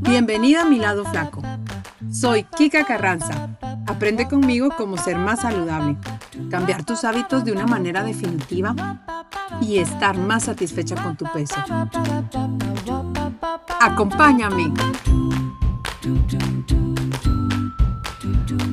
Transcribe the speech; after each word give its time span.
Bienvenida 0.00 0.62
a 0.62 0.64
mi 0.64 0.78
lado 0.78 1.04
flaco. 1.04 1.42
Soy 2.10 2.44
Kika 2.44 2.84
Carranza. 2.84 3.48
Aprende 3.86 4.28
conmigo 4.28 4.68
cómo 4.76 4.96
ser 4.96 5.16
más 5.16 5.40
saludable, 5.40 5.96
cambiar 6.50 6.84
tus 6.84 7.04
hábitos 7.04 7.44
de 7.44 7.52
una 7.52 7.66
manera 7.66 8.02
definitiva 8.02 8.74
y 9.60 9.78
estar 9.78 10.16
más 10.16 10.44
satisfecha 10.44 10.94
con 11.02 11.16
tu 11.16 11.24
peso. 11.32 11.56
Acompáñame. 13.80 14.72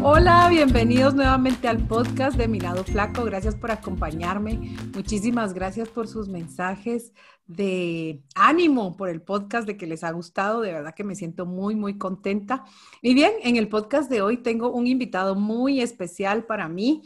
Hola, 0.01 0.47
bienvenidos 0.49 1.13
nuevamente 1.13 1.67
al 1.67 1.85
podcast 1.85 2.37
de 2.37 2.47
Mi 2.47 2.59
Lado 2.59 2.83
Flaco. 2.83 3.23
Gracias 3.25 3.55
por 3.55 3.71
acompañarme. 3.71 4.75
Muchísimas 4.93 5.53
gracias 5.53 5.89
por 5.89 6.07
sus 6.07 6.29
mensajes 6.29 7.13
de 7.45 8.23
ánimo 8.35 8.95
por 8.95 9.09
el 9.09 9.21
podcast, 9.21 9.67
de 9.67 9.75
que 9.75 9.87
les 9.87 10.03
ha 10.03 10.11
gustado. 10.11 10.61
De 10.61 10.71
verdad 10.71 10.95
que 10.95 11.03
me 11.03 11.15
siento 11.15 11.45
muy, 11.45 11.75
muy 11.75 11.97
contenta. 11.97 12.63
Y 13.01 13.13
bien, 13.13 13.33
en 13.43 13.55
el 13.57 13.67
podcast 13.67 14.09
de 14.09 14.21
hoy 14.21 14.37
tengo 14.37 14.71
un 14.71 14.87
invitado 14.87 15.35
muy 15.35 15.81
especial 15.81 16.45
para 16.45 16.67
mí. 16.69 17.03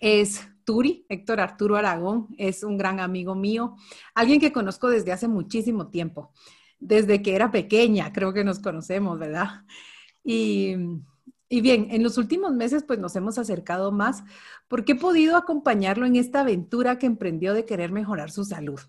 Es 0.00 0.48
Turi, 0.64 1.04
Héctor 1.08 1.40
Arturo 1.40 1.76
Aragón. 1.76 2.28
Es 2.38 2.62
un 2.62 2.78
gran 2.78 3.00
amigo 3.00 3.34
mío, 3.34 3.76
alguien 4.14 4.40
que 4.40 4.52
conozco 4.52 4.88
desde 4.88 5.12
hace 5.12 5.28
muchísimo 5.28 5.88
tiempo. 5.88 6.32
Desde 6.78 7.22
que 7.22 7.34
era 7.34 7.50
pequeña, 7.50 8.12
creo 8.12 8.32
que 8.32 8.44
nos 8.44 8.58
conocemos, 8.58 9.18
¿verdad? 9.18 9.64
Y 10.24 10.74
y 11.52 11.62
bien, 11.62 11.88
en 11.90 12.04
los 12.04 12.16
últimos 12.16 12.52
meses 12.52 12.84
pues 12.84 13.00
nos 13.00 13.16
hemos 13.16 13.36
acercado 13.36 13.90
más 13.90 14.22
porque 14.68 14.92
he 14.92 14.94
podido 14.94 15.36
acompañarlo 15.36 16.06
en 16.06 16.14
esta 16.14 16.42
aventura 16.42 16.96
que 16.96 17.06
emprendió 17.06 17.54
de 17.54 17.64
querer 17.64 17.90
mejorar 17.90 18.30
su 18.30 18.44
salud. 18.44 18.80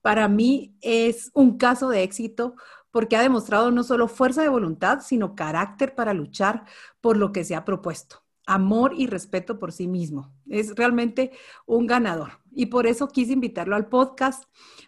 Para 0.00 0.26
mí 0.26 0.74
es 0.80 1.30
un 1.34 1.58
caso 1.58 1.90
de 1.90 2.02
éxito 2.02 2.54
porque 2.90 3.16
ha 3.16 3.22
demostrado 3.22 3.70
no 3.70 3.84
solo 3.84 4.08
fuerza 4.08 4.40
de 4.40 4.48
voluntad, 4.48 5.00
sino 5.02 5.34
carácter 5.34 5.94
para 5.94 6.14
luchar 6.14 6.64
por 7.02 7.18
lo 7.18 7.32
que 7.32 7.44
se 7.44 7.54
ha 7.54 7.66
propuesto, 7.66 8.24
amor 8.46 8.94
y 8.96 9.06
respeto 9.06 9.58
por 9.58 9.70
sí 9.70 9.86
mismo. 9.86 10.32
Es 10.48 10.74
realmente 10.76 11.32
un 11.66 11.86
ganador. 11.86 12.40
Y 12.50 12.66
por 12.66 12.86
eso 12.86 13.08
quise 13.08 13.34
invitarlo 13.34 13.76
al 13.76 13.88
podcast 13.88 14.44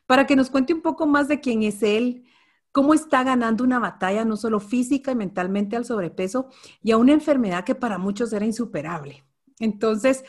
para 0.06 0.27
que 0.27 0.34
nos 0.34 0.48
cuente 0.48 0.73
un 0.73 0.81
poco 0.81 1.06
más 1.06 1.29
de 1.29 1.41
quién 1.41 1.62
es 1.62 1.83
él, 1.83 2.25
cómo 2.73 2.95
está 2.95 3.23
ganando 3.23 3.62
una 3.62 3.78
batalla 3.78 4.25
no 4.25 4.37
solo 4.37 4.59
física 4.59 5.12
y 5.12 5.15
mentalmente 5.15 5.77
al 5.77 5.84
sobrepeso 5.84 6.48
y 6.83 6.91
a 6.91 6.97
una 6.97 7.12
enfermedad 7.12 7.64
que 7.64 7.75
para 7.75 7.98
muchos 7.98 8.33
era 8.33 8.47
insuperable. 8.47 9.23
Entonces, 9.59 10.25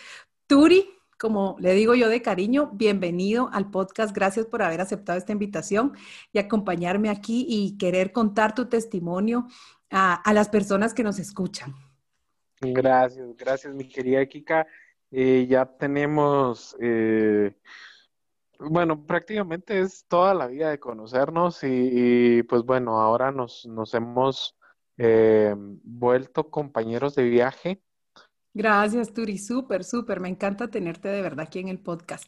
Turi, 0.46 0.88
como 1.18 1.56
le 1.60 1.74
digo 1.74 1.96
yo 1.96 2.10
de 2.10 2.22
cariño, 2.22 2.72
bienvenido 2.74 3.50
al 3.54 3.72
podcast. 3.72 4.14
Gracias 4.14 4.46
por 4.46 4.62
haber 4.62 4.82
aceptado 4.82 5.18
esta 5.18 5.32
invitación 5.32 5.94
y 6.34 6.40
acompañarme 6.40 7.10
aquí 7.10 7.46
y 7.48 7.78
querer 7.78 8.12
contar 8.12 8.54
tu 8.54 8.68
testimonio 8.68 9.48
a, 9.90 10.34
las 10.34 10.50
personas 10.50 10.94
que 10.94 11.04
nos 11.04 11.20
escuchan. 11.20 11.74
Gracias, 12.60 13.36
gracias 13.38 13.74
mi 13.74 13.88
querida 13.88 14.26
Kika. 14.26 14.68
Eh, 15.12 15.46
ya 15.48 15.66
tenemos 15.66 16.76
eh, 16.80 17.56
bueno, 18.60 19.06
prácticamente 19.06 19.80
es 19.80 20.06
toda 20.08 20.34
la 20.34 20.48
vida 20.48 20.70
de 20.70 20.80
conocernos 20.80 21.60
y, 21.64 22.44
pues 22.44 22.64
bueno, 22.64 23.00
ahora 23.00 23.32
nos, 23.32 23.66
nos 23.66 23.94
hemos 23.94 24.56
eh, 24.98 25.56
vuelto 25.58 26.50
compañeros 26.50 27.16
de 27.16 27.24
viaje. 27.24 27.82
Gracias, 28.54 29.14
Turi, 29.14 29.38
súper, 29.38 29.84
súper, 29.84 30.20
me 30.20 30.30
encanta 30.30 30.70
tenerte 30.70 31.10
de 31.10 31.22
verdad 31.22 31.46
aquí 31.48 31.60
en 31.60 31.70
el 31.70 31.80
podcast. 31.80 32.26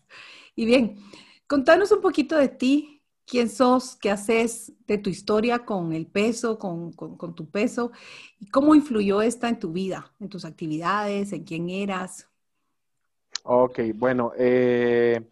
Y 0.55 0.65
bien, 0.65 0.97
contanos 1.47 1.91
un 1.91 2.01
poquito 2.01 2.35
de 2.35 2.47
ti, 2.47 3.03
quién 3.27 3.49
sos, 3.49 3.95
qué 3.95 4.09
haces, 4.09 4.73
de 4.87 4.97
tu 4.97 5.09
historia 5.09 5.65
con 5.65 5.93
el 5.93 6.07
peso, 6.07 6.57
con, 6.57 6.93
con 6.93 7.35
tu 7.35 7.49
peso, 7.49 7.91
y 8.39 8.49
cómo 8.49 8.73
influyó 8.73 9.21
esta 9.21 9.49
en 9.49 9.59
tu 9.59 9.71
vida, 9.71 10.11
en 10.19 10.29
tus 10.29 10.45
actividades, 10.45 11.31
en 11.31 11.43
quién 11.43 11.69
eras. 11.69 12.27
Ok, 13.47 13.79
bueno, 13.93 14.31
eh, 14.35 15.29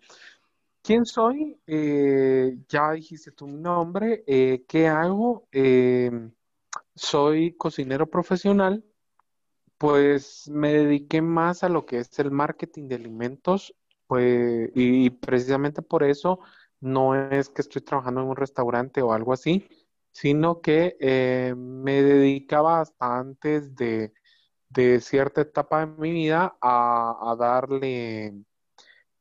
¿Quién 0.84 1.06
soy? 1.06 1.58
Eh, 1.66 2.58
ya 2.68 2.92
dijiste 2.92 3.32
tu 3.32 3.48
nombre. 3.48 4.24
Eh, 4.28 4.66
¿Qué 4.68 4.88
hago? 4.88 5.48
Em, 5.52 6.34
soy 6.96 7.56
cocinero 7.58 8.10
profesional. 8.10 8.84
Pues 9.78 10.50
me 10.50 10.74
dediqué 10.74 11.22
más 11.22 11.64
a 11.64 11.70
lo 11.70 11.86
que 11.86 12.00
es 12.00 12.20
el 12.20 12.32
marketing 12.32 12.88
de 12.90 12.96
alimentos. 12.96 13.76
Pues, 14.08 14.72
y, 14.76 15.10
precisamente 15.12 15.82
por 15.82 16.04
eso 16.04 16.40
no 16.82 17.16
es 17.16 17.50
que 17.50 17.62
estoy 17.62 17.82
trabajando 17.82 18.22
en 18.22 18.28
un 18.30 18.36
restaurante 18.36 19.02
o 19.02 19.14
algo 19.14 19.34
así, 19.34 19.68
sino 20.12 20.62
que 20.62 20.98
eh, 21.00 21.56
me 21.58 22.04
dedicaba 22.04 22.82
hasta 22.82 23.20
antes 23.20 23.76
de, 23.76 24.14
cierta 25.02 25.42
etapa 25.42 25.86
de 25.86 25.88
mi 25.98 26.12
vida 26.12 26.58
a 26.62 27.36
darle 27.40 28.44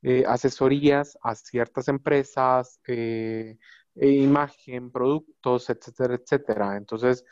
eh, 0.03 0.23
asesorías 0.27 1.17
a 1.23 1.33
ciertas 1.35 1.87
empresas, 1.87 2.79
eh, 2.87 3.57
e 3.95 4.09
imagen, 4.09 4.91
productos, 4.91 5.69
etcétera, 5.69 6.15
etcétera. 6.15 6.77
Entonces, 6.77 7.25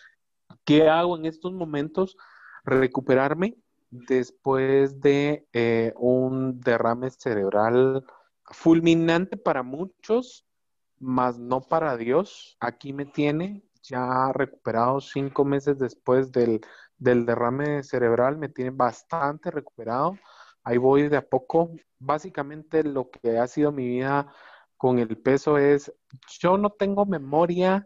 ¿qué 0.66 0.90
hago 0.90 1.18
en 1.18 1.26
estos 1.26 1.54
momentos? 1.54 2.18
Recuperarme 2.64 3.58
después 3.90 5.02
de 5.02 5.48
eh, 5.54 5.94
un 5.98 6.60
derrame 6.62 7.10
cerebral 7.10 8.06
fulminante 8.46 9.38
para 9.38 9.64
muchos, 9.64 10.46
mas 11.00 11.40
no 11.40 11.62
para 11.62 11.98
Dios. 11.98 12.58
Aquí 12.60 12.94
me 12.94 13.06
tiene 13.06 13.64
ya 13.84 14.32
recuperado 14.34 15.02
cinco 15.02 15.44
meses 15.44 15.80
después 15.80 16.32
del, 16.32 16.62
del 16.98 17.26
derrame 17.26 17.84
cerebral, 17.84 18.38
me 18.38 18.50
tiene 18.50 18.70
bastante 18.70 19.50
recuperado 19.50 20.18
ahí 20.64 20.78
voy 20.78 21.10
de 21.10 21.18
a 21.18 21.28
poco. 21.28 21.72
Básicamente 22.00 22.84
lo 22.84 23.10
que 23.10 23.38
ha 23.38 23.48
sido 23.48 23.72
mi 23.72 23.88
vida 23.88 24.34
con 24.78 25.00
el 25.00 25.18
peso 25.18 25.58
es, 25.58 25.94
yo 26.40 26.58
no 26.58 26.72
tengo 26.72 27.06
memoria 27.06 27.86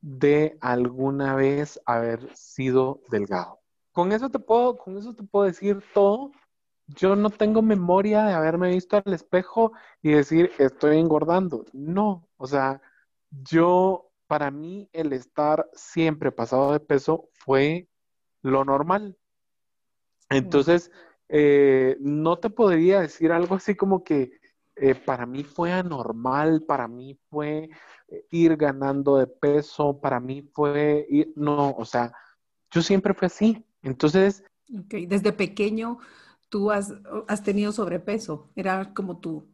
de 0.00 0.56
alguna 0.60 1.34
vez 1.34 1.80
haber 1.84 2.34
sido 2.34 3.02
delgado. 3.10 3.60
Con 3.92 4.12
eso 4.12 4.30
te 4.30 4.38
puedo, 4.38 4.76
con 4.76 4.96
eso 4.96 5.14
te 5.14 5.22
puedo 5.22 5.46
decir 5.46 5.82
todo. 5.92 6.30
Yo 6.86 7.16
no 7.16 7.30
tengo 7.30 7.62
memoria 7.62 8.24
de 8.24 8.32
haberme 8.32 8.70
visto 8.70 8.96
al 8.96 9.12
espejo 9.12 9.72
y 10.02 10.12
decir 10.12 10.52
estoy 10.58 10.98
engordando. 10.98 11.64
No, 11.72 12.28
o 12.36 12.46
sea, 12.46 12.80
yo, 13.30 14.10
para 14.26 14.50
mí, 14.50 14.88
el 14.92 15.12
estar 15.12 15.68
siempre 15.74 16.30
pasado 16.30 16.72
de 16.72 16.80
peso 16.80 17.28
fue 17.32 17.88
lo 18.42 18.64
normal. 18.64 19.18
Entonces, 20.30 20.90
eh, 21.28 21.96
no 22.00 22.38
te 22.38 22.50
podría 22.50 23.00
decir 23.00 23.32
algo 23.32 23.56
así 23.56 23.74
como 23.74 24.04
que 24.04 24.38
eh, 24.76 24.94
para 24.94 25.26
mí 25.26 25.42
fue 25.42 25.72
anormal, 25.72 26.62
para 26.62 26.86
mí 26.86 27.18
fue 27.30 27.70
eh, 28.08 28.26
ir 28.30 28.56
ganando 28.56 29.16
de 29.16 29.26
peso, 29.26 29.98
para 29.98 30.20
mí 30.20 30.42
fue 30.52 31.06
ir, 31.08 31.32
no, 31.34 31.70
o 31.70 31.84
sea, 31.84 32.12
yo 32.70 32.82
siempre 32.82 33.14
fui 33.14 33.26
así. 33.26 33.64
Entonces... 33.82 34.44
Desde 34.68 35.32
pequeño 35.32 35.98
tú 36.48 36.70
has, 36.70 36.92
tenido 37.44 37.72
sobrepeso, 37.72 38.50
era 38.56 38.92
como 38.94 39.18
tu, 39.18 39.48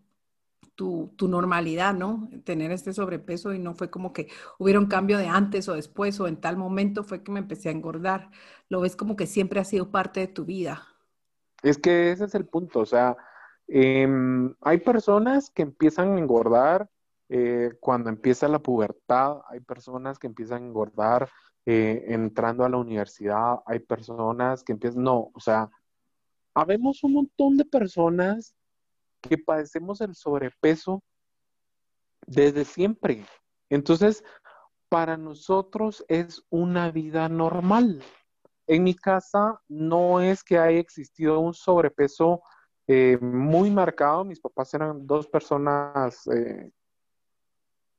tu, 0.75 1.13
tu, 1.17 1.29
normalidad, 1.29 1.95
¿no? 1.95 2.31
Tener 2.45 2.73
este 2.73 2.93
sobrepeso 2.93 3.53
y 3.53 3.59
no 3.59 3.75
fue 3.75 3.91
como 3.91 4.13
que 4.13 4.29
hubiera 4.59 4.81
un 4.81 4.87
cambio 4.87 5.19
de 5.19 5.29
antes 5.29 5.69
o 5.69 5.75
después 5.75 6.19
o 6.21 6.27
en 6.29 6.41
tal 6.41 6.57
momento 6.57 7.05
fue 7.05 7.23
que 7.23 7.31
me 7.31 7.41
empecé 7.41 7.69
a 7.69 7.73
engordar. 7.73 8.31
Lo 8.69 8.81
ves 8.81 8.97
como 8.97 9.17
que 9.17 9.27
siempre 9.27 9.61
ha 9.61 9.65
sido 9.65 9.91
parte 9.91 10.21
de 10.21 10.29
tu 10.29 10.45
vida. 10.45 10.92
Es 11.63 11.79
que 11.79 12.11
ese 12.11 12.25
es 12.25 12.35
el 12.35 12.47
punto, 12.47 12.81
o 12.81 12.87
sea, 12.87 13.17
em, 13.69 14.55
hay 14.61 14.79
personas 14.79 15.51
que 15.51 15.63
empiezan 15.63 16.15
a 16.15 16.19
engordar 16.19 16.89
eh, 17.29 17.73
cuando 17.81 18.11
empieza 18.11 18.49
la 18.49 18.59
pubertad, 18.59 19.41
hay 19.49 19.61
personas 19.61 20.19
que 20.19 20.27
empiezan 20.27 20.63
a 20.63 20.67
engordar 20.67 21.31
eh, 21.65 22.05
entrando 22.09 22.65
a 22.65 22.69
la 22.69 22.77
universidad, 22.77 23.61
hay 23.67 23.79
personas 23.79 24.65
que 24.65 24.73
empiezan, 24.73 25.03
no, 25.03 25.31
o 25.33 25.41
sea, 25.41 25.71
habemos 26.55 27.03
un 27.05 27.15
montón 27.15 27.57
de 27.57 27.65
personas 27.65 28.55
que 29.21 29.39
padecemos 29.39 30.01
el 30.01 30.15
sobrepeso 30.15 31.03
desde 32.27 32.65
siempre. 32.65 33.25
Entonces, 33.71 34.25
para 34.89 35.17
nosotros 35.17 36.05
es 36.09 36.45
una 36.51 36.91
vida 36.91 37.29
normal. 37.29 38.03
En 38.73 38.85
mi 38.85 38.95
casa 38.95 39.61
no 39.69 40.23
es 40.23 40.43
que 40.43 40.57
haya 40.57 40.79
existido 40.79 41.41
un 41.41 41.53
sobrepeso 41.53 42.43
eh, 42.87 43.19
muy 43.21 43.71
marcado. 43.71 44.25
Mis 44.25 44.41
papás 44.41 44.73
eran 44.73 45.07
dos 45.07 45.27
personas, 45.27 46.27
eh, 46.29 46.71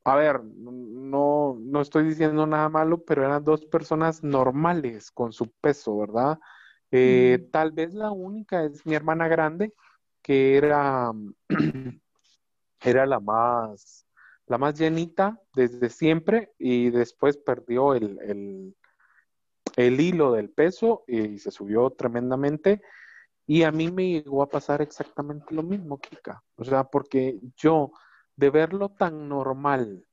a 0.04 0.16
ver, 0.16 0.44
no, 0.44 1.60
no 1.60 1.80
estoy 1.80 2.06
diciendo 2.06 2.48
nada 2.48 2.70
malo, 2.70 3.04
pero 3.06 3.24
eran 3.24 3.44
dos 3.44 3.68
personas 3.68 4.24
normales 4.24 5.12
con 5.12 5.32
su 5.32 5.52
peso, 5.62 5.96
¿verdad? 6.00 6.40
Eh, 6.90 7.48
tal 7.52 7.72
vez 7.72 7.94
la 7.94 8.10
única 8.10 8.64
es 8.64 8.84
mi 8.84 8.96
hermana 8.96 9.28
grande, 9.28 9.76
que 10.24 10.58
era, 10.58 11.12
era 12.82 13.06
la 13.06 13.20
más, 13.20 14.08
la 14.48 14.58
más 14.58 14.80
llenita 14.80 15.40
desde 15.54 15.92
siempre 15.92 16.52
y 16.58 16.90
después 16.90 17.38
perdió 17.38 17.94
el, 17.94 18.18
el, 18.24 18.76
hilo 19.78 20.32
del 20.34 20.50
peso 20.50 21.04
y 21.08 21.40
se 21.40 21.52
subió 21.52 21.90
tremendamente. 21.92 22.82
Y 23.46 23.64
a 23.64 23.72
mí 23.72 23.92
me 23.92 24.10
llegó 24.10 24.42
a 24.42 24.50
pasar 24.50 24.82
exactamente 24.82 25.54
lo 25.54 25.64
mismo, 25.64 26.00
Kika. 26.00 26.42
O 26.56 26.64
sea, 26.64 26.86
porque 26.86 27.40
yo, 27.58 27.92
de 28.36 28.50
verlo 28.50 28.90
tan 28.90 29.28
normal, 29.28 30.06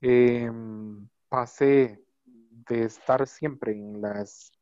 em, 0.00 1.08
pasé 1.28 2.04
de 2.24 2.84
estar 2.84 3.26
siempre 3.26 3.72
en 3.72 4.00
las 4.00 4.52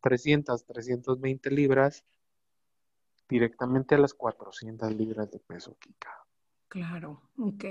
300, 0.00 0.64
320 0.64 1.50
libras 1.50 2.04
directamente 3.28 3.94
a 3.94 3.98
las 3.98 4.14
400 4.14 4.94
libras 4.94 5.30
de 5.30 5.38
peso, 5.38 5.76
Kika. 5.78 6.10
Claro, 6.68 7.22
ok. 7.38 7.64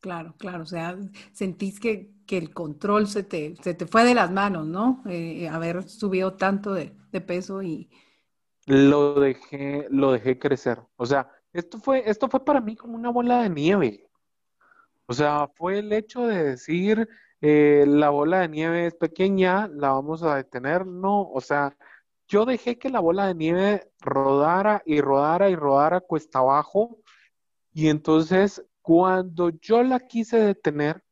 Claro, 0.00 0.34
claro. 0.38 0.62
O 0.62 0.66
sea, 0.66 0.96
sentís 1.32 1.80
que, 1.80 2.16
el 2.28 2.52
control 2.52 3.06
se 3.06 3.22
te, 3.22 3.56
se 3.62 3.72
te 3.72 3.86
fue 3.86 4.04
de 4.04 4.14
las 4.14 4.30
manos, 4.30 4.66
¿no? 4.66 5.02
Eh, 5.08 5.48
haber 5.48 5.88
subido 5.88 6.34
tanto 6.34 6.74
de, 6.74 6.94
peso 7.26 7.62
y... 7.62 7.90
Lo 8.66 9.18
dejé, 9.18 9.86
lo 9.90 10.12
dejé 10.12 10.38
crecer. 10.38 10.78
O 10.96 11.06
sea, 11.06 11.30
esto 11.54 11.78
fue, 11.78 12.02
esto 12.04 12.28
fue 12.28 12.44
para 12.44 12.60
mí 12.60 12.76
como 12.76 12.96
una 12.96 13.10
bola 13.10 13.42
de 13.42 13.48
nieve. 13.48 14.10
O 15.06 15.14
sea, 15.14 15.48
fue 15.56 15.78
el 15.78 15.90
hecho 15.92 16.26
de 16.26 16.44
decir, 16.44 17.08
eh, 17.40 17.86
la 17.88 18.10
bola 18.10 18.40
de 18.40 18.48
nieve 18.48 18.86
es 18.86 18.94
pequeña, 18.94 19.66
la 19.68 19.92
vamos 19.92 20.22
a 20.22 20.36
detener. 20.36 20.86
No, 20.86 21.22
o 21.30 21.40
sea, 21.40 21.74
yo 22.28 22.44
dejé 22.44 22.78
que 22.78 22.90
la 22.90 23.00
bola 23.00 23.26
de 23.26 23.34
nieve 23.34 23.90
rodara 24.00 24.82
y 24.84 25.00
rodara 25.00 25.48
y 25.48 25.56
rodara 25.56 26.02
cuesta 26.02 26.40
abajo. 26.40 26.98
Y 27.72 27.88
entonces, 27.88 28.62
cuando 28.88 29.50
yo 29.50 29.82
la 29.82 30.00
quise 30.00 30.38
detener, 30.38 31.04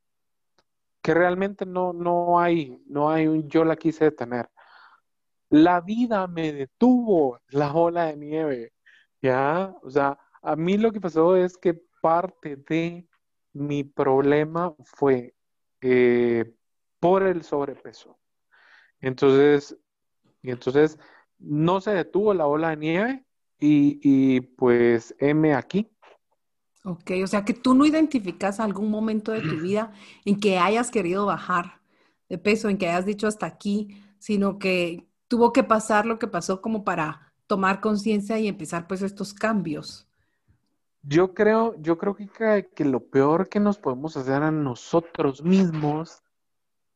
que 1.03 1.13
realmente 1.13 1.67
no, 1.67 1.93
no 1.93 2.41
hay, 2.41 2.83
no 2.87 3.11
hay 3.11 3.27
un 3.27 3.51
yo 3.51 3.67
la 3.67 3.77
quise 3.77 4.07
detener. 4.07 4.49
La 5.51 5.83
vida 5.83 6.27
me 6.27 6.55
detuvo 6.55 7.39
la 7.51 7.71
bola 7.73 8.07
de 8.07 8.17
nieve, 8.17 8.73
¿ya? 9.21 9.75
O 9.83 9.91
sea, 9.91 10.19
a 10.41 10.57
mí 10.57 10.79
lo 10.79 10.91
que 10.91 11.03
pasó 11.03 11.37
es 11.37 11.59
que 11.59 11.79
parte 12.01 12.57
de 12.57 13.07
mi 13.53 13.85
problema 13.85 14.75
fue 14.83 15.35
eh, 15.83 16.51
por 16.99 17.25
el 17.25 17.43
sobrepeso. 17.43 18.19
Entonces, 19.01 19.77
y 20.41 20.51
entonces 20.51 20.99
no 21.39 21.83
se 21.83 21.91
detuvo 21.91 22.33
la 22.33 22.47
ola 22.47 22.71
de 22.71 22.77
nieve 22.79 23.27
y, 23.59 24.41
pues 24.41 25.15
M 25.19 25.53
aquí. 25.53 25.95
Ok, 26.89 27.11
o 27.25 27.27
sea 27.27 27.45
que 27.45 27.53
tú 27.53 27.75
no 27.75 27.85
identificas 27.85 28.61
algún 28.61 28.93
momento 28.93 29.33
de 29.33 29.41
tu 29.41 29.57
vida 29.61 29.93
en 30.25 30.39
que 30.39 30.57
hayas 30.57 30.93
querido 30.93 31.27
bajar 31.27 31.81
de 32.29 32.39
peso, 32.39 32.69
en 32.69 32.79
que 32.79 32.87
hayas 32.87 33.05
dicho 33.05 33.27
hasta 33.27 33.45
aquí, 33.45 34.01
sino 34.21 34.61
que 34.61 35.05
tuvo 35.27 35.53
que 35.53 35.65
pasar 35.65 36.07
lo 36.07 36.21
que 36.21 36.29
pasó 36.29 36.63
como 36.63 36.85
para 36.85 37.33
tomar 37.49 37.81
conciencia 37.81 38.39
y 38.39 38.47
empezar 38.47 38.87
pues 38.87 39.03
estos 39.03 39.35
cambios. 39.35 40.07
Yo 41.03 41.35
creo, 41.35 41.75
yo 41.83 41.99
creo 41.99 42.15
que, 42.15 42.69
que 42.73 42.85
lo 42.85 43.01
peor 43.01 43.49
que 43.49 43.59
nos 43.59 43.79
podemos 43.79 44.17
hacer 44.17 44.45
a 44.45 44.53
nosotros 44.53 45.43
mismos 45.43 46.23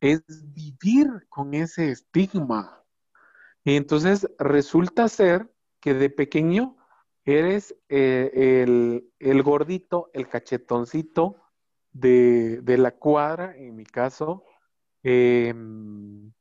es 0.01 0.23
vivir 0.55 1.27
con 1.29 1.53
ese 1.53 1.91
estigma. 1.91 2.81
Y 3.65 3.75
entonces 3.75 4.29
resulta 4.39 5.09
ser 5.09 5.53
que 5.81 5.95
de 5.95 6.11
pequeño 6.11 6.77
eres 7.39 7.75
eh, 7.89 8.65
el, 9.19 9.43
gordito, 9.43 10.11
el 10.13 10.29
cachetoncito 10.29 11.37
de, 11.93 12.63
la 12.79 12.93
cuadra, 12.93 13.57
en 13.57 13.77
mi 13.77 13.85
caso, 13.85 14.45
em, 15.03 16.33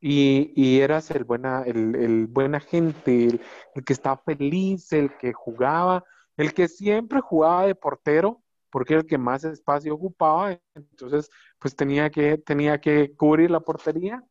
y, 0.00 0.80
eras 0.80 1.10
el 1.10 1.24
buena, 1.24 1.62
el, 1.62 1.94
el 1.96 2.26
buena 2.26 2.60
gente, 2.60 3.26
el, 3.74 3.84
que 3.84 3.92
estaba 3.92 4.18
feliz, 4.18 4.92
el 4.92 5.16
que 5.18 5.32
jugaba, 5.32 6.04
el 6.36 6.54
que 6.54 6.68
siempre 6.68 7.20
jugaba 7.20 7.66
de 7.66 7.74
portero, 7.74 8.42
porque 8.70 8.94
era 8.94 9.02
el 9.02 9.08
que 9.08 9.18
más 9.18 9.44
espacio 9.44 9.94
ocupaba, 9.94 10.58
entonces 10.74 11.30
pues 11.58 11.74
tenía 11.76 12.10
que, 12.10 12.38
tenía 12.38 12.80
que 12.80 13.14
cubrir 13.16 13.50
la 13.50 13.60
portería. 13.60 14.22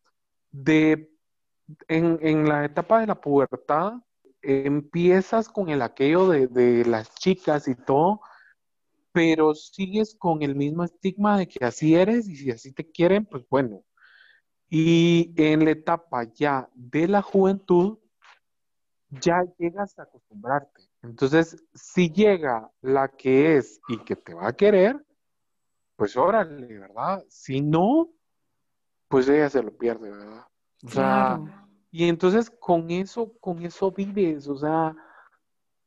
De 0.52 1.16
en, 1.88 2.48
la 2.48 2.66
etapa 2.66 3.00
de 3.00 3.07
la 3.07 3.19
pubertad 3.19 3.94
empiezas 4.45 5.50
con 5.50 5.69
el 5.69 5.81
aquello 5.81 6.30
de, 6.30 6.86
las 6.86 7.13
chicas 7.15 7.68
y 7.68 7.75
todo, 7.75 8.21
pero 9.12 9.56
sigues 9.56 10.15
con 10.15 10.42
el 10.42 10.56
mismo 10.56 10.83
estigma 10.83 11.38
de 11.38 11.47
que 11.47 11.63
así 11.65 11.95
eres 11.95 12.27
y 12.27 12.36
si 12.36 12.51
así 12.51 12.71
te 12.71 12.89
quieren, 12.89 13.25
pues 13.25 13.44
bueno. 13.50 13.83
Y 14.69 15.33
en 15.38 15.65
la 15.65 15.71
etapa 15.71 16.24
ya 16.24 16.69
de 16.74 17.07
la 17.07 17.21
juventud, 17.21 18.00
ya 19.09 19.44
llegas 19.57 19.97
a 19.97 20.03
acostumbrarte. 20.03 20.81
Entonces, 21.01 21.63
si 21.74 22.12
llega 22.12 22.69
la 22.81 23.07
que 23.07 23.57
es 23.57 23.80
y 23.88 23.97
que 24.00 24.15
te 24.15 24.33
va 24.33 24.50
a 24.50 24.56
querer, 24.56 25.06
pues 25.95 26.18
órale, 26.18 26.80
¿verdad? 26.80 27.24
Si 27.30 27.62
no, 27.62 28.09
pues 29.07 29.30
ella 29.30 29.50
se 29.50 29.63
lo 29.63 29.77
pierde, 29.77 30.09
¿verdad? 30.09 30.45
O 30.83 30.89
sea, 30.89 31.65
y 31.95 32.09
entonces 32.09 32.50
con 32.50 32.92
eso, 32.92 33.31
con 33.39 33.63
eso 33.63 33.89
vives, 33.89 34.50
o 34.50 34.57
sea, 34.57 34.94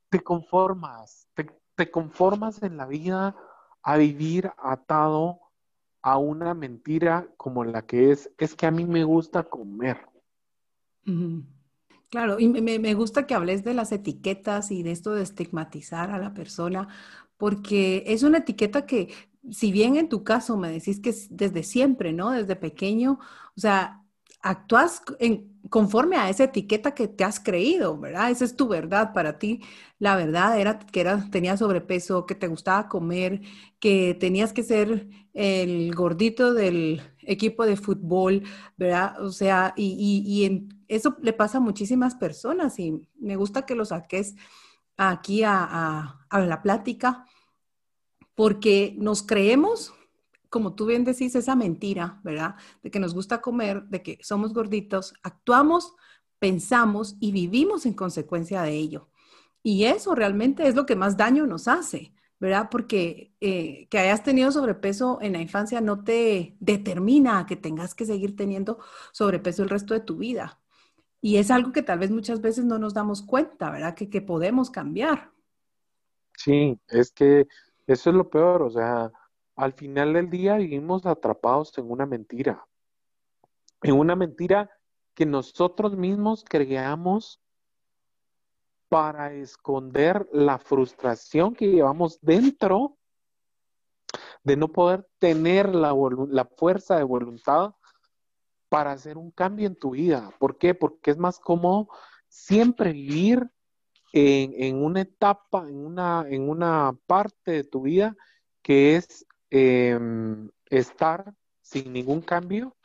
te 0.08 0.20
conformas, 0.20 1.28
te, 1.34 1.90
conformas 1.90 2.62
en 2.62 2.78
la 2.78 2.86
vida 2.86 3.36
a 3.82 3.96
vivir 3.98 4.50
atado 4.56 5.38
a 6.00 6.16
una 6.16 6.54
mentira 6.54 7.28
como 7.36 7.62
la 7.62 7.82
que 7.82 8.10
es, 8.10 8.30
es 8.38 8.54
que 8.54 8.64
a 8.64 8.70
mí 8.70 8.86
me 8.86 9.04
gusta 9.04 9.42
comer. 9.42 9.98
Claro, 12.08 12.40
y 12.40 12.48
me, 12.48 12.78
me, 12.78 12.94
gusta 12.94 13.26
que 13.26 13.34
hables 13.34 13.62
de 13.62 13.74
las 13.74 13.92
etiquetas 13.92 14.70
y 14.70 14.82
de 14.82 14.92
esto 14.92 15.12
de 15.12 15.22
estigmatizar 15.22 16.10
a 16.10 16.18
la 16.18 16.32
persona, 16.32 16.88
porque 17.36 18.04
es 18.06 18.22
una 18.22 18.38
etiqueta 18.38 18.86
que, 18.86 19.12
si 19.50 19.72
bien 19.72 19.96
en 19.96 20.08
tu 20.08 20.24
caso 20.24 20.56
me 20.56 20.70
decís 20.70 21.00
que 21.00 21.10
es 21.10 21.36
desde 21.36 21.64
siempre, 21.64 22.14
¿no? 22.14 22.30
Desde 22.30 22.56
pequeño, 22.56 23.18
o 23.54 23.60
sea, 23.60 24.06
actúas 24.40 25.02
en, 25.18 25.57
conforme 25.70 26.16
a 26.16 26.30
esa 26.30 26.44
etiqueta 26.44 26.94
que 26.94 27.08
te 27.08 27.24
has 27.24 27.40
creído, 27.40 27.98
¿verdad? 27.98 28.30
Esa 28.30 28.44
es 28.44 28.56
tu 28.56 28.68
verdad 28.68 29.12
para 29.12 29.38
ti. 29.38 29.60
La 29.98 30.16
verdad 30.16 30.58
era 30.60 30.78
que 30.78 31.00
era, 31.00 31.28
tenías 31.30 31.58
sobrepeso, 31.60 32.26
que 32.26 32.34
te 32.34 32.48
gustaba 32.48 32.88
comer, 32.88 33.42
que 33.80 34.16
tenías 34.18 34.52
que 34.52 34.62
ser 34.62 35.08
el 35.34 35.94
gordito 35.94 36.54
del 36.54 37.02
equipo 37.20 37.66
de 37.66 37.76
fútbol, 37.76 38.42
¿verdad? 38.76 39.20
O 39.22 39.30
sea, 39.30 39.74
y, 39.76 40.68
eso 40.88 41.16
le 41.20 41.34
pasa 41.34 41.58
a 41.58 41.60
muchísimas 41.60 42.14
personas 42.14 42.78
y 42.78 43.02
me 43.18 43.36
gusta 43.36 43.66
que 43.66 43.74
lo 43.74 43.84
saques 43.84 44.36
aquí 44.96 45.42
a 45.44 46.16
la 46.32 46.62
plática 46.62 47.26
porque 48.34 48.94
nos 48.98 49.22
creemos 49.22 49.92
como 50.48 50.74
tú 50.74 50.86
bien 50.86 51.04
decís, 51.04 51.34
esa 51.34 51.56
mentira, 51.56 52.20
¿verdad? 52.24 52.56
De 52.82 52.90
que 52.90 53.00
nos 53.00 53.14
gusta 53.14 53.40
comer, 53.40 53.84
de 53.84 54.02
que 54.02 54.18
somos 54.22 54.54
gorditos, 54.54 55.14
actuamos, 55.22 55.94
pensamos 56.38 57.16
y 57.20 57.32
vivimos 57.32 57.86
en 57.86 57.94
consecuencia 57.94 58.62
de 58.62 58.72
ello. 58.72 59.08
Y 59.62 59.84
eso 59.84 60.14
realmente 60.14 60.66
es 60.66 60.74
lo 60.74 60.86
que 60.86 60.96
más 60.96 61.16
daño 61.16 61.46
nos 61.46 61.68
hace, 61.68 62.14
¿verdad? 62.40 62.68
Porque 62.70 63.34
eh, 63.40 63.88
que 63.90 63.98
hayas 63.98 64.22
tenido 64.22 64.52
sobrepeso 64.52 65.18
en 65.20 65.32
la 65.32 65.40
infancia 65.40 65.80
no 65.80 66.04
te 66.04 66.56
determina 66.60 67.44
que 67.46 67.56
tengas 67.56 67.94
que 67.94 68.06
seguir 68.06 68.36
teniendo 68.36 68.78
sobrepeso 69.12 69.62
el 69.62 69.68
resto 69.68 69.94
de 69.94 70.00
tu 70.00 70.16
vida. 70.16 70.60
Y 71.20 71.36
es 71.36 71.50
algo 71.50 71.72
que 71.72 71.82
tal 71.82 71.98
vez 71.98 72.10
muchas 72.10 72.40
veces 72.40 72.64
no 72.64 72.78
nos 72.78 72.94
damos 72.94 73.22
cuenta, 73.22 73.70
¿verdad? 73.70 73.94
Que, 73.94 74.08
que 74.08 74.22
podemos 74.22 74.70
cambiar. 74.70 75.32
Sí, 76.36 76.78
es 76.86 77.10
que 77.10 77.48
eso 77.88 78.10
es 78.10 78.16
lo 78.16 78.30
peor, 78.30 78.62
o 78.62 78.70
sea, 78.70 79.10
al 79.58 79.72
final 79.72 80.12
del 80.12 80.30
día 80.30 80.54
vivimos 80.54 81.04
atrapados 81.04 81.76
en 81.78 81.90
una 81.90 82.06
mentira, 82.06 82.64
en 83.82 83.98
una 83.98 84.14
mentira 84.14 84.70
que 85.14 85.26
nosotros 85.26 85.96
mismos 85.96 86.44
creamos 86.48 87.40
para 88.88 89.32
esconder 89.32 90.28
la 90.32 90.58
frustración 90.58 91.56
que 91.56 91.66
llevamos 91.66 92.20
dentro 92.20 92.96
de 94.44 94.56
no 94.56 94.68
poder 94.68 95.04
tener 95.18 95.74
la, 95.74 95.92
fuerza 96.56 96.96
de 96.96 97.02
voluntad 97.02 97.74
para 98.68 98.92
hacer 98.92 99.18
un 99.18 99.32
cambio 99.32 99.66
en 99.66 99.74
tu 99.74 99.90
vida. 99.90 100.30
¿Por 100.38 100.56
qué? 100.56 100.72
Porque 100.72 101.10
es 101.10 101.18
más 101.18 101.40
cómodo 101.40 101.88
siempre 102.28 102.92
vivir 102.92 103.50
en, 104.12 104.76
una 104.84 105.00
etapa, 105.00 105.68
en 105.68 105.84
una, 105.84 106.24
en 106.28 106.48
una 106.48 106.96
parte 107.08 107.50
de 107.50 107.64
tu 107.64 107.82
vida 107.82 108.16
que 108.62 108.94
es 108.94 109.26
Em, 109.50 110.50
estar 110.68 111.32
sin 111.62 111.92
ningún 111.92 112.20
cambio. 112.20 112.76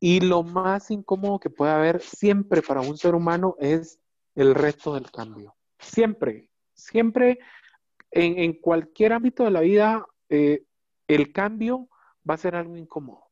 Y 0.00 0.20
lo 0.20 0.42
más 0.42 0.90
incómodo 0.90 1.38
que 1.38 1.50
puede 1.50 1.72
haber 1.72 2.00
siempre 2.00 2.60
para 2.60 2.80
un 2.80 2.98
ser 2.98 3.14
humano 3.14 3.54
es 3.60 4.00
el 4.34 4.54
resto 4.54 4.94
del 4.94 5.10
cambio. 5.10 5.54
Siempre, 5.78 6.50
siempre 6.74 7.38
en, 8.10 8.54
cualquier 8.54 9.12
ámbito 9.12 9.44
de 9.44 9.50
la 9.52 9.60
vida, 9.60 10.04
eh, 10.28 10.64
el 11.06 11.32
cambio 11.32 11.88
va 12.28 12.34
a 12.34 12.38
ser 12.38 12.56
algo 12.56 12.76
incómodo. 12.76 13.30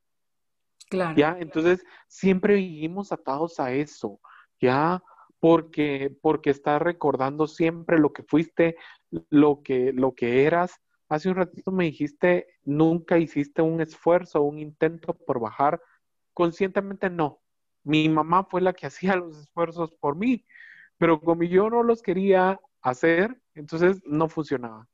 Claro. 0.89 1.17
¿Ya? 1.17 1.37
Entonces, 1.41 1.85
siempre 2.07 2.55
vivimos 2.55 3.11
atados 3.11 3.59
a 3.59 3.73
eso, 3.73 4.21
¿ya? 4.61 5.03
Porque, 5.41 6.17
porque 6.23 6.51
estás 6.51 6.81
recordando 6.81 7.49
siempre 7.49 7.99
lo 7.99 8.13
que 8.13 8.23
fuiste, 8.23 8.77
lo 9.29 9.63
que, 9.63 9.93
lo 9.93 10.15
que 10.15 10.45
eras. 10.45 10.81
Hace 11.11 11.29
un 11.29 11.35
ratito 11.35 11.73
me 11.73 11.85
dijiste, 11.87 12.47
nunca 12.65 13.19
hiciste 13.19 13.61
un 13.63 13.81
esfuerzo, 13.81 14.43
un 14.43 14.61
intento 14.61 15.13
por 15.13 15.41
bajar. 15.41 15.83
Conscientemente 16.33 17.11
no. 17.11 17.41
Mi 17.83 18.09
mamá 18.09 18.45
fue 18.45 18.61
la 18.61 18.73
que 18.73 18.87
hacía 18.87 19.17
los 19.17 19.37
esfuerzos 19.37 19.93
por 20.01 20.17
mí, 20.17 20.47
pero 20.99 21.21
como 21.21 21.43
yo 21.43 21.69
no 21.69 21.83
los 21.83 22.01
quería 22.01 22.61
hacer, 22.81 23.43
entonces 23.55 24.01
no 24.07 24.29
funcionaba. 24.29 24.89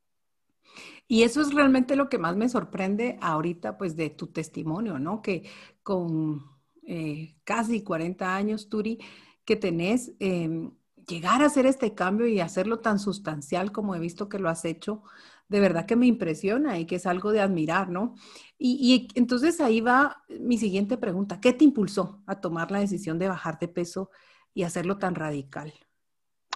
Y 1.07 1.23
eso 1.23 1.43
es 1.43 1.53
realmente 1.53 1.97
lo 1.97 2.09
que 2.09 2.19
más 2.19 2.35
me 2.35 2.49
sorprende 2.49 3.19
ahorita, 3.21 3.77
pues, 3.77 3.95
de 3.95 4.09
tu 4.09 4.29
testimonio, 4.29 4.99
¿no? 4.99 5.21
Que 5.21 5.45
con 5.83 6.41
eh, 6.87 7.37
casi 7.45 7.83
40 7.83 8.35
años, 8.35 8.71
Turi, 8.71 8.99
que 9.45 9.57
tenés, 9.57 10.15
em, 10.19 10.73
llegar 11.07 11.43
a 11.43 11.47
hacer 11.47 11.67
este 11.67 11.95
cambio 11.95 12.27
y 12.27 12.41
hacerlo 12.41 12.81
tan 12.81 12.99
sustancial 12.99 13.71
como 13.71 13.95
he 13.95 14.01
visto 14.01 14.29
que 14.29 14.39
lo 14.39 14.49
has 14.49 14.65
hecho, 14.65 15.03
de 15.49 15.61
verdad 15.61 15.87
que 15.87 15.97
me 15.97 16.07
impresiona 16.07 16.79
y 16.79 16.87
que 16.87 16.97
es 16.97 17.07
algo 17.07 17.33
de 17.33 17.41
admirar, 17.41 17.89
¿no? 17.89 18.15
Y, 18.59 19.09
entonces 19.15 19.61
ahí 19.61 19.81
va 19.81 20.25
mi 20.29 20.59
siguiente 20.59 20.97
pregunta, 20.97 21.41
¿qué 21.41 21.53
te 21.53 21.65
impulsó 21.65 22.23
a 22.27 22.41
tomar 22.41 22.71
la 22.71 22.81
decisión 22.81 23.19
de 23.19 23.29
bajar 23.29 23.59
de 23.59 23.69
peso 23.69 24.11
y 24.55 24.63
hacerlo 24.63 24.99
tan 24.99 25.15
radical? 25.15 25.73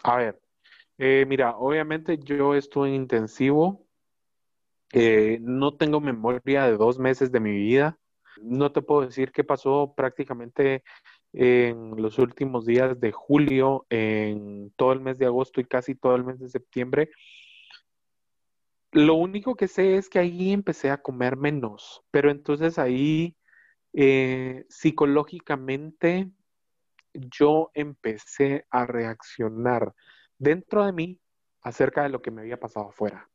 A 0.02 0.16
ver, 0.16 0.40
eh, 0.98 1.24
mira, 1.28 1.56
obviamente 1.56 2.18
yo 2.18 2.54
estuve 2.54 2.88
en 2.88 2.94
intensivo 2.94 3.86
eh, 4.92 5.38
no 5.40 5.76
tengo 5.76 6.00
memoria 6.00 6.64
de 6.64 6.76
dos 6.76 6.98
meses 6.98 7.30
de 7.30 7.40
mi 7.40 7.52
vida. 7.52 7.98
No 8.42 8.72
te 8.72 8.82
puedo 8.82 9.02
decir 9.02 9.32
qué 9.32 9.44
pasó 9.44 9.94
prácticamente 9.96 10.82
en 11.32 11.92
los 11.96 12.18
últimos 12.18 12.66
días 12.66 12.98
de 12.98 13.12
julio, 13.12 13.86
en 13.88 14.72
todo 14.76 14.92
el 14.92 15.00
mes 15.00 15.18
de 15.18 15.26
agosto 15.26 15.60
y 15.60 15.64
casi 15.64 15.94
todo 15.94 16.16
el 16.16 16.24
mes 16.24 16.40
de 16.40 16.48
septiembre. 16.48 17.10
Lo 18.92 19.14
único 19.14 19.54
que 19.54 19.68
sé 19.68 19.96
es 19.96 20.08
que 20.08 20.18
ahí 20.18 20.52
empecé 20.52 20.90
a 20.90 21.00
comer 21.00 21.36
menos, 21.36 22.02
pero 22.10 22.30
entonces 22.30 22.78
ahí 22.78 23.36
eh, 23.92 24.64
psicológicamente 24.68 26.30
yo 27.12 27.70
empecé 27.74 28.66
a 28.70 28.86
reaccionar 28.86 29.94
dentro 30.38 30.84
de 30.84 30.92
mí 30.92 31.20
acerca 31.62 32.02
de 32.02 32.08
lo 32.08 32.22
que 32.22 32.30
me 32.30 32.42
había 32.42 32.58
pasado 32.58 32.88
afuera. 32.88 33.28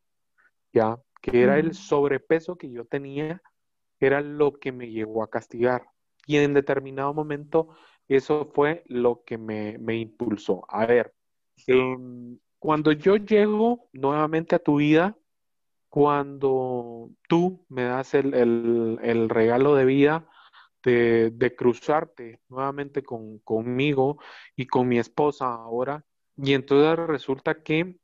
¿Ya? 0.74 1.00
que 1.32 1.42
era 1.42 1.58
el 1.58 1.74
sobrepeso 1.74 2.56
que 2.56 2.70
yo 2.70 2.86
tenía, 2.86 3.42
era 4.00 4.22
lo 4.22 4.54
que 4.54 4.72
me 4.72 4.92
llevó 4.92 5.24
a 5.24 5.30
castigar. 5.30 5.88
Y 6.28 6.38
en 6.38 6.54
determinado 6.54 7.14
momento 7.16 7.70
eso 8.08 8.52
fue 8.54 8.84
lo 8.88 9.24
que 9.26 9.40
me, 9.40 9.96
impulsó. 9.96 10.66
A 10.70 10.86
ver, 10.86 11.14
em, 11.66 12.38
cuando 12.60 12.92
yo 12.92 13.16
llego 13.16 13.90
nuevamente 13.92 14.56
a 14.56 14.60
tu 14.60 14.78
vida, 14.78 15.18
cuando 15.96 17.10
tú 17.30 17.66
me 17.70 17.84
das 17.84 18.16
el, 18.16 19.30
regalo 19.30 19.76
de 19.76 19.86
vida 19.86 20.28
de, 20.84 21.56
cruzarte 21.58 22.42
nuevamente 22.50 23.02
con, 23.02 23.40
conmigo 23.40 24.20
y 24.58 24.68
con 24.68 24.90
mi 24.90 25.00
esposa 25.00 25.46
ahora, 25.46 26.04
y 26.36 26.52
entonces 26.52 26.98
resulta 27.08 27.64
que 27.64 27.98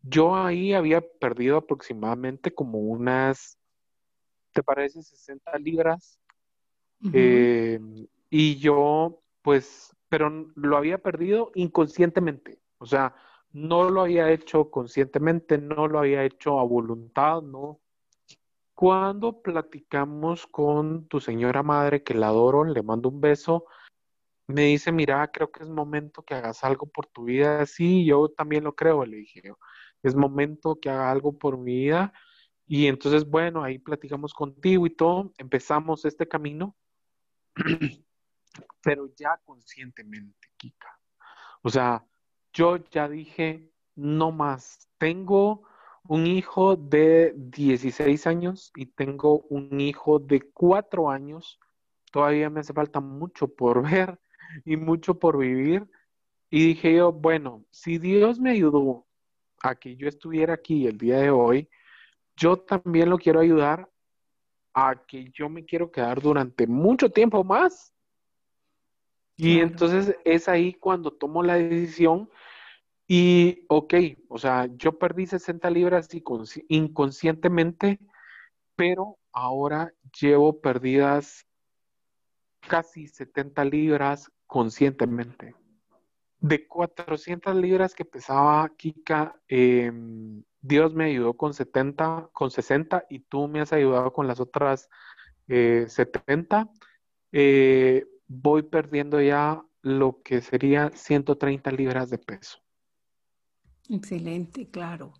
yo 0.00 0.34
ahí 0.34 0.72
había 0.72 1.02
perdido 1.02 1.58
aproximadamente 1.58 2.54
como 2.54 2.78
unas, 2.78 3.58
¿te 4.54 4.62
parece? 4.62 5.02
60 5.02 5.58
libras. 5.58 6.18
Eh, 7.12 7.78
y 8.30 8.56
yo, 8.56 9.20
pues, 9.42 9.94
pero 10.08 10.30
lo 10.54 10.78
había 10.78 10.96
perdido 10.96 11.52
inconscientemente. 11.54 12.58
O 12.78 12.86
sea, 12.86 13.14
no 13.54 13.88
lo 13.88 14.02
había 14.02 14.30
hecho 14.32 14.68
conscientemente, 14.68 15.58
no 15.58 15.86
lo 15.86 16.00
había 16.00 16.24
hecho 16.24 16.58
a 16.58 16.64
voluntad, 16.64 17.40
¿no? 17.40 17.80
Cuando 18.74 19.40
platicamos 19.40 20.48
con 20.48 21.06
tu 21.06 21.20
señora 21.20 21.62
madre, 21.62 22.02
que 22.02 22.14
la 22.14 22.28
adoro, 22.28 22.64
le 22.64 22.82
mando 22.82 23.08
un 23.08 23.20
beso, 23.20 23.66
me 24.48 24.62
dice, 24.62 24.90
mira, 24.90 25.30
creo 25.30 25.52
que 25.52 25.62
es 25.62 25.68
momento 25.70 26.22
que 26.24 26.34
hagas 26.34 26.64
algo 26.64 26.86
por 26.86 27.06
tu 27.06 27.24
vida. 27.24 27.64
Sí, 27.66 28.04
yo 28.04 28.28
también 28.28 28.64
lo 28.64 28.74
creo, 28.74 29.04
le 29.06 29.18
dije 29.18 29.42
es 30.02 30.14
momento 30.14 30.78
que 30.80 30.90
haga 30.90 31.10
algo 31.10 31.38
por 31.38 31.56
mi 31.56 31.76
vida. 31.76 32.12
Y 32.66 32.88
entonces, 32.88 33.24
bueno, 33.24 33.62
ahí 33.62 33.78
platicamos 33.78 34.34
contigo 34.34 34.84
y 34.86 34.90
todo, 34.90 35.32
empezamos 35.38 36.04
este 36.04 36.26
camino, 36.26 36.76
pero 38.82 39.08
ya 39.16 39.40
conscientemente, 39.44 40.48
Kika. 40.56 40.98
O 41.62 41.70
sea, 41.70 42.04
yo 42.54 42.76
ya 42.90 43.08
dije, 43.08 43.68
no 43.96 44.30
más, 44.30 44.88
tengo 44.96 45.64
un 46.06 46.26
hijo 46.26 46.76
de 46.76 47.34
16 47.36 48.26
años 48.26 48.72
y 48.76 48.86
tengo 48.86 49.40
un 49.50 49.80
hijo 49.80 50.18
de 50.20 50.40
4 50.40 51.10
años. 51.10 51.58
Todavía 52.12 52.48
me 52.48 52.60
hace 52.60 52.72
falta 52.72 53.00
mucho 53.00 53.48
por 53.48 53.82
ver 53.90 54.18
y 54.64 54.76
mucho 54.76 55.18
por 55.18 55.36
vivir. 55.38 55.86
Y 56.48 56.68
dije 56.68 56.94
yo, 56.94 57.12
bueno, 57.12 57.64
si 57.70 57.98
Dios 57.98 58.38
me 58.38 58.50
ayudó 58.50 59.04
a 59.60 59.74
que 59.74 59.96
yo 59.96 60.08
estuviera 60.08 60.54
aquí 60.54 60.86
el 60.86 60.96
día 60.96 61.18
de 61.18 61.30
hoy, 61.30 61.68
yo 62.36 62.56
también 62.58 63.10
lo 63.10 63.18
quiero 63.18 63.40
ayudar 63.40 63.90
a 64.74 64.94
que 65.06 65.30
yo 65.32 65.48
me 65.48 65.64
quiero 65.64 65.90
quedar 65.90 66.20
durante 66.20 66.66
mucho 66.66 67.10
tiempo 67.10 67.42
más. 67.42 67.92
Y 69.36 69.58
entonces 69.58 70.16
es 70.24 70.48
ahí 70.48 70.74
cuando 70.74 71.12
tomo 71.12 71.42
la 71.42 71.54
decisión 71.54 72.30
y, 73.06 73.64
ok, 73.68 73.94
o 74.28 74.38
sea, 74.38 74.66
yo 74.76 74.98
perdí 74.98 75.26
60 75.26 75.68
libras 75.70 76.08
inconscientemente, 76.68 78.00
pero 78.76 79.18
ahora 79.32 79.92
llevo 80.20 80.60
perdidas 80.60 81.46
casi 82.60 83.08
70 83.08 83.64
libras 83.64 84.30
conscientemente 84.46 85.54
de 86.44 86.68
400 86.68 87.56
libras 87.56 87.94
que 87.94 88.04
pesaba 88.04 88.68
Kika, 88.76 89.34
em, 89.48 90.44
Dios 90.60 90.94
me 90.94 91.06
ayudó 91.06 91.32
con 91.38 91.54
70, 91.54 92.28
con 92.34 92.50
60 92.50 93.06
y 93.08 93.20
tú 93.20 93.48
me 93.48 93.62
has 93.62 93.72
ayudado 93.72 94.12
con 94.12 94.26
las 94.26 94.40
otras 94.40 94.90
70. 95.46 96.68
Eh, 97.32 98.02
eh, 98.02 98.06
voy 98.26 98.62
perdiendo 98.62 99.22
ya 99.22 99.64
lo 99.80 100.20
que 100.22 100.42
sería 100.42 100.90
130 100.90 101.70
libras 101.70 102.10
de 102.10 102.18
peso. 102.18 102.58
Excelente, 103.88 104.68
claro. 104.70 105.14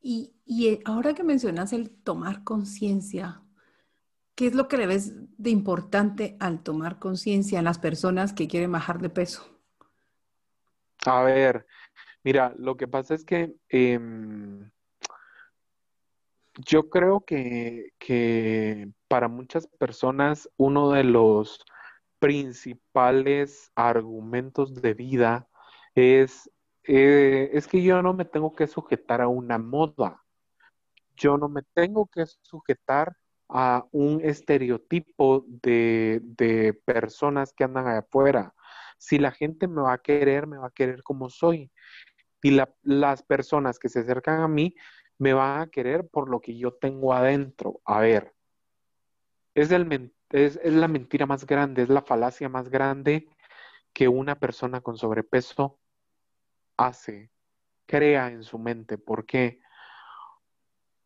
Y, 0.00 0.32
y 0.44 0.68
eh, 0.68 0.80
ahora 0.84 1.14
que 1.14 1.22
mencionas 1.22 1.72
el 1.72 1.90
tomar 1.90 2.44
conciencia, 2.44 3.42
¿qué 4.34 4.46
es 4.46 4.54
lo 4.54 4.68
que 4.68 4.76
le 4.76 4.86
ves 4.86 5.14
de 5.36 5.50
importante 5.50 6.36
al 6.40 6.62
tomar 6.62 6.98
conciencia 6.98 7.58
en 7.58 7.64
las 7.64 7.78
personas 7.78 8.32
que 8.32 8.48
quieren 8.48 8.72
bajar 8.72 9.00
de 9.00 9.10
peso? 9.10 9.58
A 11.06 11.22
ver, 11.22 11.66
mira, 12.24 12.54
lo 12.58 12.76
que 12.76 12.88
pasa 12.88 13.14
es 13.14 13.24
que 13.24 13.54
em, 13.68 14.68
yo 16.66 16.88
creo 16.90 17.20
que, 17.20 17.92
para 19.06 19.28
muchas 19.28 19.66
personas 19.66 20.50
uno 20.56 20.90
de 20.90 21.04
los 21.04 21.64
principales 22.18 23.70
argumentos 23.74 24.74
de 24.74 24.94
vida 24.94 25.48
es, 25.94 26.50
eh, 26.88 27.50
es 27.52 27.68
que 27.68 27.82
yo 27.82 28.02
no 28.02 28.14
me 28.14 28.24
tengo 28.24 28.54
que 28.54 28.66
sujetar 28.66 29.20
a 29.20 29.28
una 29.28 29.58
moda, 29.58 30.24
yo 31.16 31.36
no 31.36 31.48
me 31.48 31.62
tengo 31.74 32.06
que 32.06 32.24
sujetar 32.26 33.14
a 33.48 33.86
un 33.92 34.20
estereotipo 34.22 35.44
de, 35.46 36.20
de 36.22 36.72
personas 36.72 37.52
que 37.52 37.64
andan 37.64 37.86
allá 37.86 37.98
afuera. 37.98 38.54
Si 38.98 39.18
la 39.18 39.32
gente 39.32 39.68
me 39.68 39.82
va 39.82 39.92
a 39.92 39.98
querer, 39.98 40.46
me 40.46 40.58
va 40.58 40.68
a 40.68 40.70
querer 40.70 41.02
como 41.02 41.30
soy. 41.30 41.70
Y 42.42 42.58
las 42.82 43.22
personas 43.22 43.78
que 43.78 43.88
se 43.88 44.00
acercan 44.00 44.40
a 44.40 44.48
mí 44.48 44.74
me 45.18 45.34
van 45.34 45.60
a 45.60 45.66
querer 45.68 46.08
por 46.08 46.30
lo 46.30 46.40
que 46.40 46.56
yo 46.56 46.72
tengo 46.72 47.12
adentro. 47.12 47.80
A 47.84 48.00
ver, 48.00 48.34
es, 49.54 49.70
es, 50.30 50.72
la 50.72 50.88
mentira 50.88 51.26
más 51.26 51.46
grande, 51.46 51.82
es 51.82 51.88
la 51.88 52.02
falacia 52.02 52.48
más 52.48 52.70
grande 52.70 53.28
que 53.92 54.08
una 54.08 54.38
persona 54.38 54.80
con 54.80 54.96
sobrepeso 54.96 55.78
hace, 56.78 57.30
crea 57.84 58.28
en 58.28 58.42
su 58.42 58.58
mente. 58.58 58.96
¿Por 58.96 59.26
qué? 59.26 59.60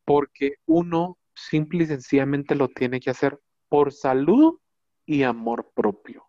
Porque 0.05 0.57
uno 0.67 1.19
simple 1.35 1.85
y 1.85 1.87
sencillamente 1.87 2.55
lo 2.55 2.69
tiene 2.69 3.01
que 3.01 3.11
hacer 3.11 3.41
por 3.69 3.93
salud 3.93 4.61
y 5.07 5.25
amor 5.25 5.73
propio. 5.75 6.29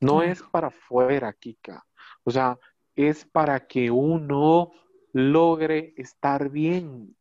No 0.00 0.22
es 0.22 0.42
para 0.42 0.68
afuera, 0.68 1.32
Kika. 1.32 1.84
O 2.22 2.30
sea, 2.30 2.56
es 2.94 3.24
para 3.24 3.66
que 3.66 3.90
uno 3.90 4.70
logre 5.12 5.94
estar 5.96 6.50
bien. 6.50 7.16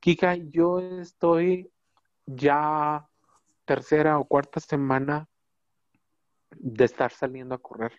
Kika, 0.00 0.34
yo 0.34 0.80
estoy 0.80 1.70
ya 2.26 3.08
tercera 3.64 4.18
o 4.18 4.24
cuarta 4.24 4.60
semana 4.60 5.28
de 6.50 6.84
estar 6.84 7.12
saliendo 7.12 7.54
a 7.54 7.58
correr, 7.58 7.92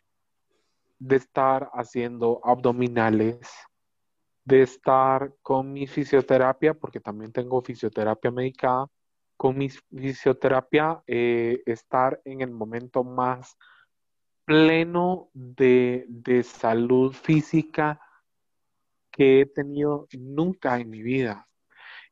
de 1.00 1.17
estar 1.17 1.69
haciendo 1.73 2.39
abdominales, 2.43 3.39
de 4.45 4.62
estar 4.62 5.33
con 5.41 5.71
mi 5.71 5.88
fisioterapia, 5.88 6.73
porque 6.73 7.00
también 7.00 7.31
tengo 7.31 7.62
fisioterapia 7.62 8.31
medicada, 8.31 8.88
con 9.38 9.57
mi 9.57 9.69
fisioterapia, 9.69 11.03
eh, 11.07 11.62
estar 11.65 12.21
en 12.25 12.41
el 12.41 12.51
momento 12.51 13.03
más 13.03 13.57
pleno 14.45 15.29
de, 15.33 16.05
de 16.07 16.43
salud 16.43 17.13
física 17.13 18.00
que 19.12 19.41
he 19.41 19.45
tenido 19.45 20.07
nunca 20.12 20.79
en 20.79 20.89
mi 20.89 21.01
vida. 21.01 21.47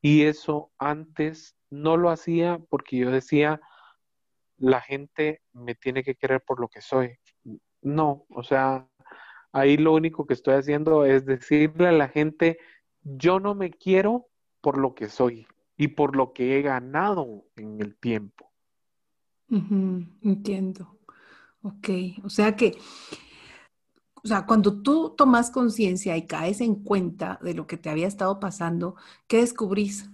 Y 0.02 0.24
eso 0.24 0.72
antes 0.78 1.56
no 1.70 1.98
lo 1.98 2.10
hacía 2.10 2.60
porque 2.70 2.98
yo 2.98 3.12
decía, 3.12 3.62
la 4.58 4.82
gente 4.82 5.42
me 5.54 5.76
tiene 5.76 6.04
que 6.04 6.16
querer 6.16 6.42
por 6.42 6.60
lo 6.60 6.68
que 6.68 6.82
soy. 6.82 7.18
No, 7.82 8.26
o 8.30 8.44
sea, 8.44 8.88
ahí 9.52 9.78
lo 9.78 9.94
único 9.94 10.26
que 10.26 10.34
estoy 10.34 10.56
haciendo 10.56 11.06
es 11.06 11.26
decirle 11.26 11.88
a 11.88 11.92
la 11.92 12.10
gente, 12.10 12.60
yo 13.04 13.40
no 13.40 13.56
me 13.56 13.72
quiero 13.72 14.28
por 14.62 14.78
lo 14.78 14.94
que 14.94 15.10
soy 15.10 15.48
y 15.78 15.90
por 15.90 16.16
lo 16.16 16.34
que 16.34 16.58
he 16.58 16.62
ganado 16.62 17.46
en 17.56 17.82
el 17.82 17.96
tiempo. 17.96 18.52
entiendo. 20.22 20.98
Ok, 21.64 21.90
o 22.24 22.30
sea 22.30 22.56
que, 22.56 22.78
o 24.24 24.28
sea, 24.28 24.46
cuando 24.46 24.82
tú 24.82 25.14
tomas 25.16 25.52
conciencia 25.52 26.18
y 26.18 26.26
caes 26.26 26.62
en 26.62 26.76
cuenta 26.84 27.40
de 27.42 27.54
lo 27.54 27.68
que 27.68 27.78
te 27.78 27.90
había 27.90 28.08
estado 28.08 28.40
pasando, 28.40 28.96
¿qué 29.28 29.38
descubrís? 29.38 30.10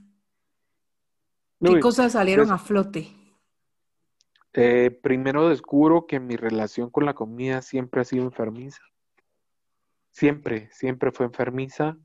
¿Qué 1.63 1.79
cosas 1.79 2.13
salieron 2.13 2.47
pues 2.47 2.61
a 2.61 2.63
flote? 2.63 3.16
Eh, 4.59 4.91
primero 5.03 5.49
descubro 5.49 6.07
que 6.07 6.19
mi 6.19 6.35
relación 6.35 6.89
con 6.89 7.05
la 7.05 7.13
comida 7.13 7.61
siempre 7.61 8.01
ha 8.01 8.03
sido 8.03 8.25
enfermiza. 8.25 8.81
Siempre, 10.11 10.69
siempre 10.71 11.11
fue 11.11 11.27
enfermiza. 11.27 11.97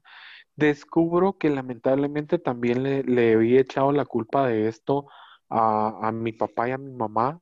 Descubro 0.54 1.38
que 1.38 1.50
lamentablemente 1.50 2.38
también 2.38 2.82
le, 2.82 3.34
había 3.34 3.60
echado 3.60 3.90
la 3.90 4.04
culpa 4.04 4.46
de 4.46 4.68
esto 4.68 5.06
a, 5.48 6.08
a 6.08 6.12
mi 6.12 6.32
papá 6.32 6.68
y 6.68 6.72
a 6.72 6.78
mi 6.78 6.92
mamá 6.92 7.40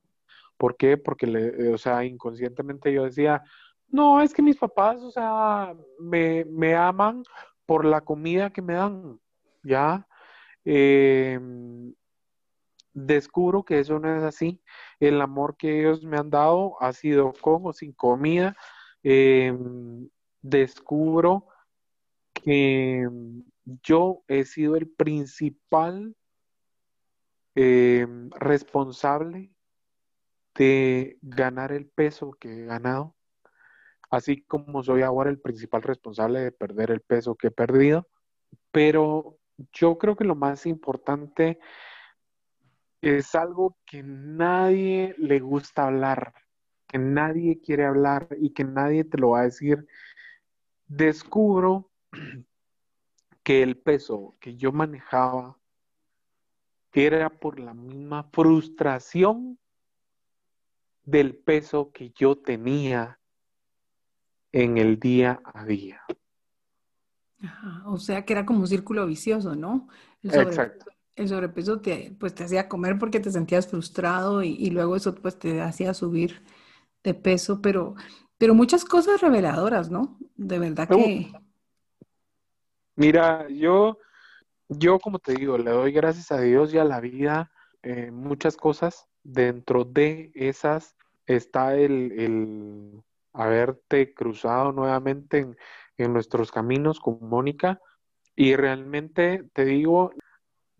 ¿Por 0.61 0.77
qué? 0.77 0.95
Porque, 0.95 1.25
le, 1.25 1.73
o 1.73 1.77
sea, 1.79 2.05
inconscientemente 2.05 2.93
yo 2.93 3.05
decía, 3.05 3.41
no, 3.87 4.21
es 4.21 4.31
que 4.31 4.43
mis 4.43 4.57
papás, 4.57 5.01
o 5.01 5.09
sea, 5.09 5.73
me, 5.97 6.75
aman 6.75 7.23
por 7.65 7.83
la 7.83 8.01
comida 8.01 8.51
que 8.51 8.61
me 8.61 8.75
dan, 8.75 9.19
¿ya? 9.63 10.07
Em, 10.63 11.95
descubro 12.93 13.63
que 13.63 13.79
eso 13.79 13.99
no 13.99 14.15
es 14.15 14.23
así. 14.23 14.61
El 14.99 15.21
amor 15.21 15.55
que 15.57 15.79
ellos 15.79 16.03
me 16.03 16.17
han 16.17 16.29
dado 16.29 16.81
ha 16.81 16.93
sido 16.93 17.33
con 17.33 17.61
o 17.65 17.73
sin 17.73 17.93
comida. 17.93 18.55
Em, 19.03 20.09
descubro 20.41 21.47
que 22.33 23.07
yo 23.83 24.23
he 24.27 24.45
sido 24.45 24.75
el 24.75 24.89
principal 24.89 26.15
em, 27.55 28.29
responsable 28.31 29.51
de 30.55 31.17
ganar 31.21 31.71
el 31.71 31.87
peso 31.87 32.31
que 32.39 32.49
he 32.49 32.65
ganado, 32.65 33.15
así 34.09 34.43
como 34.43 34.83
soy 34.83 35.01
ahora 35.01 35.29
el 35.29 35.39
principal 35.39 35.81
responsable 35.81 36.39
de 36.39 36.51
perder 36.51 36.91
el 36.91 37.01
peso 37.01 37.35
que 37.35 37.47
he 37.47 37.51
perdido, 37.51 38.07
pero 38.71 39.37
yo 39.73 39.97
creo 39.97 40.15
que 40.15 40.23
lo 40.23 40.35
más 40.35 40.65
importante 40.65 41.59
es 43.01 43.33
algo 43.33 43.77
que 43.85 44.03
nadie 44.03 45.15
le 45.17 45.39
gusta 45.39 45.87
hablar, 45.87 46.33
que 46.87 46.99
nadie 46.99 47.59
quiere 47.59 47.85
hablar 47.85 48.27
y 48.39 48.51
que 48.51 48.63
nadie 48.63 49.03
te 49.03 49.17
lo 49.17 49.31
va 49.31 49.41
a 49.41 49.43
decir. 49.43 49.87
Descubro 50.87 51.89
que 53.43 53.63
el 53.63 53.77
peso 53.77 54.35
que 54.39 54.55
yo 54.55 54.71
manejaba 54.71 55.57
era 56.93 57.29
por 57.29 57.59
la 57.59 57.73
misma 57.73 58.23
frustración 58.31 59.57
del 61.03 61.35
peso 61.35 61.91
que 61.91 62.11
yo 62.11 62.37
tenía 62.37 63.19
en 64.51 64.77
el 64.77 64.99
día 64.99 65.41
a 65.43 65.65
día. 65.65 66.03
o 67.85 67.97
sea 67.97 68.23
que 68.25 68.33
era 68.33 68.45
como 68.45 68.59
un 68.59 68.67
círculo 68.67 69.07
vicioso, 69.07 69.55
¿no? 69.55 69.87
El 70.21 70.41
Exacto. 70.41 70.85
El 71.15 71.27
sobrepeso 71.27 71.81
te, 71.81 72.15
pues, 72.19 72.33
te 72.33 72.45
hacía 72.45 72.69
comer 72.69 72.97
porque 72.97 73.19
te 73.19 73.31
sentías 73.31 73.67
frustrado 73.67 74.43
y, 74.43 74.69
luego 74.69 74.95
eso 74.95 75.13
pues 75.15 75.37
te 75.37 75.61
hacía 75.61 75.93
subir 75.93 76.41
de 77.03 77.13
peso, 77.13 77.61
pero, 77.61 77.95
pero 78.37 78.53
muchas 78.53 78.85
cosas 78.85 79.21
reveladoras, 79.21 79.89
¿no? 79.89 80.17
De 80.35 80.59
verdad 80.59 80.87
que... 80.87 81.31
Mira, 82.95 83.47
yo, 83.49 83.97
yo 84.69 84.99
como 84.99 85.19
te 85.19 85.33
digo, 85.33 85.57
le 85.57 85.71
doy 85.71 85.91
gracias 85.91 86.31
a 86.31 86.39
Dios 86.39 86.73
y 86.73 86.77
a 86.77 86.83
la 86.83 86.99
vida 86.99 87.51
eh, 87.83 88.11
muchas 88.11 88.57
cosas. 88.57 89.07
Dentro 89.23 89.85
de 89.85 90.31
esas 90.33 90.95
está 91.25 91.75
el, 91.75 93.03
haberte 93.33 94.13
cruzado 94.13 94.71
nuevamente 94.71 95.47
en, 95.97 96.13
nuestros 96.13 96.51
caminos 96.51 96.99
con 96.99 97.19
Mónica. 97.21 97.79
Y 98.35 98.55
realmente 98.55 99.49
te 99.53 99.65
digo, 99.65 100.11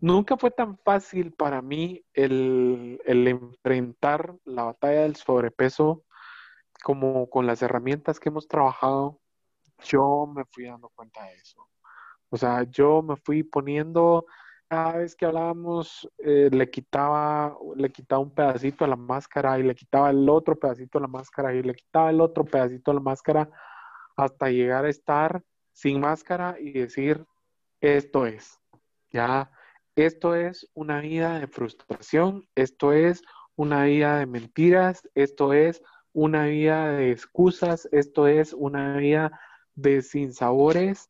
nunca 0.02 0.36
fue 0.36 0.52
tan 0.52 0.78
fácil 0.80 1.32
para 1.32 1.62
mí 1.62 2.04
el, 2.14 3.00
enfrentar 3.06 4.36
la 4.44 4.64
batalla 4.64 5.04
del 5.04 5.16
sobrepeso 5.16 6.04
como 6.84 7.30
con 7.30 7.46
las 7.48 7.62
herramientas 7.62 8.20
que 8.20 8.30
hemos 8.30 8.48
trabajado. 8.48 9.22
Yo 9.84 10.28
me 10.28 10.44
fui 10.46 10.66
dando 10.66 10.90
cuenta 10.90 11.24
de 11.26 11.36
eso. 11.36 11.70
O 12.30 12.38
sea, 12.38 12.64
yo 12.64 13.02
me 13.02 13.16
fui 13.18 13.44
poniendo 13.44 14.26
cada 14.68 14.98
vez 14.98 15.16
que 15.16 15.26
hablábamos 15.26 16.10
eh, 16.20 16.50
le 16.52 16.70
quitaba 16.70 17.58
le 17.76 17.92
quitaba 17.92 18.22
un 18.22 18.34
pedacito 18.34 18.86
a 18.86 18.88
la 18.88 18.96
máscara 18.96 19.60
y 19.60 19.64
le 19.64 19.76
quitaba 19.76 20.10
el 20.12 20.30
otro 20.30 20.56
pedacito 20.56 20.98
a 20.98 21.02
la 21.02 21.08
máscara 21.08 21.54
y 21.54 21.62
le 21.62 21.76
quitaba 21.76 22.10
el 22.10 22.22
otro 22.22 22.46
pedacito 22.46 22.92
a 22.92 22.94
la 22.94 23.02
máscara 23.02 23.50
hasta 24.16 24.50
llegar 24.50 24.86
a 24.86 24.90
estar 24.90 25.44
sin 25.74 26.00
máscara 26.00 26.56
y 26.58 26.72
decir 26.72 27.26
esto 27.82 28.26
es 28.26 28.62
ya 29.10 29.52
esto 29.96 30.36
es 30.36 30.70
una 30.74 31.02
vida 31.02 31.40
de 31.40 31.48
frustración 31.48 32.48
esto 32.56 32.94
es 32.94 33.22
una 33.56 33.84
vida 33.84 34.20
de 34.20 34.26
mentiras 34.26 35.08
esto 35.16 35.54
es 35.54 35.82
una 36.14 36.46
vida 36.46 36.92
de 36.92 37.12
excusas 37.12 37.88
esto 37.92 38.28
es 38.28 38.54
una 38.54 38.98
vida 38.98 39.40
de 39.76 40.02
sinsabores 40.02 41.10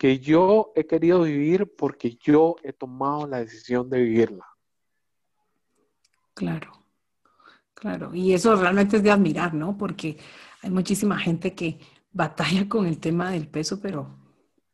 que 0.00 0.18
yo 0.18 0.72
he 0.76 0.86
querido 0.86 1.24
vivir 1.24 1.74
porque 1.76 2.16
yo 2.16 2.56
he 2.62 2.72
tomado 2.72 3.26
la 3.26 3.40
decisión 3.40 3.90
de 3.90 4.00
vivirla. 4.00 4.46
Claro, 6.32 6.72
claro. 7.74 8.14
Y 8.14 8.32
eso 8.32 8.56
realmente 8.56 8.96
es 8.96 9.02
de 9.02 9.10
admirar, 9.10 9.52
¿no? 9.52 9.76
Porque 9.76 10.16
hay 10.62 10.70
muchísima 10.70 11.18
gente 11.18 11.54
que 11.54 11.78
batalla 12.12 12.66
con 12.66 12.86
el 12.86 12.98
tema 12.98 13.30
del 13.30 13.48
peso, 13.48 13.78
pero 13.78 14.19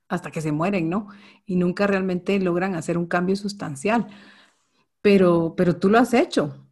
hasta 0.09 0.31
que 0.31 0.41
se 0.41 0.53
mueren, 0.53 0.89
¿no? 0.89 1.09
Y 1.47 1.57
nunca 1.57 1.87
realmente 1.87 2.39
logran 2.41 2.75
hacer 2.75 2.99
un 2.99 3.07
cambio 3.07 3.37
sustancial. 3.37 4.07
Pero, 5.03 5.55
pero 5.57 5.77
tú 5.77 5.89
lo 5.89 5.99
has 5.99 6.15
hecho. 6.15 6.67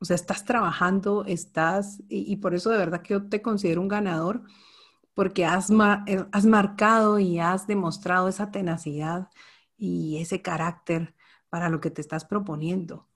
O 0.00 0.04
sea, 0.04 0.16
estás 0.16 0.44
trabajando, 0.44 1.24
estás, 1.24 2.02
y, 2.08 2.36
por 2.36 2.54
eso 2.54 2.70
de 2.70 2.78
verdad 2.78 3.02
que 3.02 3.14
yo 3.14 3.28
te 3.28 3.42
considero 3.42 3.80
un 3.80 3.88
ganador 3.88 4.42
porque 5.14 5.44
has, 5.44 5.70
eh, 6.06 6.24
has 6.32 6.46
marcado 6.46 7.18
y 7.18 7.40
has 7.40 7.66
demostrado 7.66 8.28
esa 8.28 8.52
tenacidad 8.52 9.28
y 9.76 10.18
ese 10.18 10.42
carácter 10.42 11.14
para 11.48 11.68
lo 11.68 11.80
que 11.80 11.90
te 11.90 12.00
estás 12.00 12.24
proponiendo. 12.24 13.08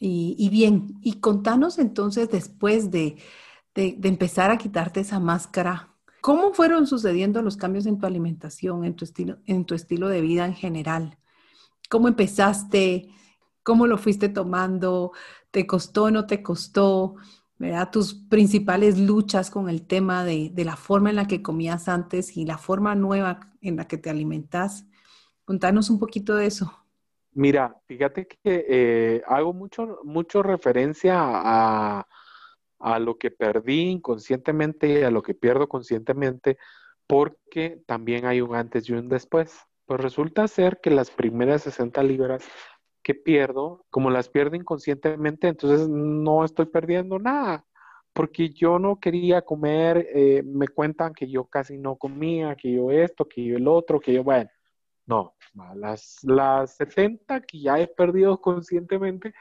Y, 0.00 0.48
bien, 0.50 0.98
y 1.02 1.20
contanos 1.20 1.78
entonces 1.78 2.30
después 2.30 2.90
de, 2.90 3.16
empezar 3.74 4.50
a 4.50 4.58
quitarte 4.58 5.00
esa 5.00 5.20
máscara, 5.20 5.94
¿cómo 6.28 6.52
fueron 6.52 6.86
sucediendo 6.86 7.40
los 7.40 7.56
cambios 7.56 7.86
en 7.86 7.98
tu 7.98 8.04
alimentación, 8.04 8.84
en 8.84 8.94
tu 8.94 9.06
estilo, 9.06 9.38
en 9.46 9.64
tu 9.64 9.74
estilo 9.74 10.08
de 10.08 10.20
vida 10.20 10.44
en 10.44 10.52
general? 10.52 11.16
¿Cómo 11.88 12.06
empezaste? 12.06 13.08
¿Cómo 13.62 13.86
lo 13.86 13.96
fuiste 13.96 14.28
tomando? 14.28 15.12
¿Te 15.50 15.66
costó 15.66 16.02
o 16.04 16.10
no 16.10 16.26
te 16.26 16.42
costó? 16.42 17.14
¿verdad? 17.56 17.90
Tus 17.90 18.12
principales 18.12 18.98
luchas 18.98 19.50
con 19.50 19.70
el 19.70 19.86
tema 19.86 20.22
de, 20.22 20.52
la 20.54 20.76
forma 20.76 21.08
en 21.08 21.16
la 21.16 21.26
que 21.26 21.40
comías 21.40 21.88
antes 21.88 22.36
y 22.36 22.44
la 22.44 22.58
forma 22.58 22.94
nueva 22.94 23.40
en 23.62 23.76
la 23.76 23.88
que 23.88 23.96
te 23.96 24.10
alimentas. 24.10 24.84
Contanos 25.46 25.88
un 25.88 25.98
poquito 25.98 26.36
de 26.36 26.44
eso. 26.44 26.70
Mira, 27.32 27.74
fíjate 27.86 28.26
que 28.26 28.66
eh, 28.68 29.22
hago 29.26 29.54
mucho, 29.54 30.00
mucho 30.04 30.42
referencia 30.42 31.14
a, 31.16 32.06
a 32.78 32.98
lo 32.98 33.18
que 33.18 33.30
perdí 33.30 33.90
inconscientemente 33.90 35.00
y 35.00 35.02
a 35.02 35.10
lo 35.10 35.22
que 35.22 35.34
pierdo 35.34 35.68
conscientemente, 35.68 36.58
porque 37.06 37.82
también 37.86 38.26
hay 38.26 38.40
un 38.40 38.54
antes 38.54 38.88
y 38.88 38.92
un 38.92 39.08
después. 39.08 39.58
Pues 39.86 40.00
resulta 40.00 40.46
ser 40.48 40.80
que 40.82 40.90
las 40.90 41.10
primeras 41.10 41.62
60 41.62 42.02
libras 42.02 42.44
que 43.02 43.14
pierdo, 43.14 43.86
como 43.90 44.10
las 44.10 44.28
pierdo 44.28 44.56
inconscientemente, 44.56 45.48
entonces 45.48 45.88
no 45.88 46.44
estoy 46.44 46.66
perdiendo 46.66 47.18
nada, 47.18 47.64
porque 48.12 48.50
yo 48.50 48.78
no 48.78 49.00
quería 49.00 49.42
comer, 49.42 50.06
eh, 50.14 50.42
me 50.44 50.68
cuentan 50.68 51.14
que 51.14 51.28
yo 51.30 51.46
casi 51.46 51.78
no 51.78 51.96
comía, 51.96 52.54
que 52.56 52.72
yo 52.72 52.90
esto, 52.90 53.26
que 53.26 53.44
yo 53.44 53.56
el 53.56 53.66
otro, 53.66 54.00
que 54.00 54.12
yo, 54.12 54.24
bueno, 54.24 54.50
no, 55.06 55.34
las, 55.74 56.18
las 56.22 56.76
70 56.76 57.40
que 57.40 57.60
ya 57.60 57.80
he 57.80 57.86
perdido 57.86 58.40
conscientemente, 58.40 59.32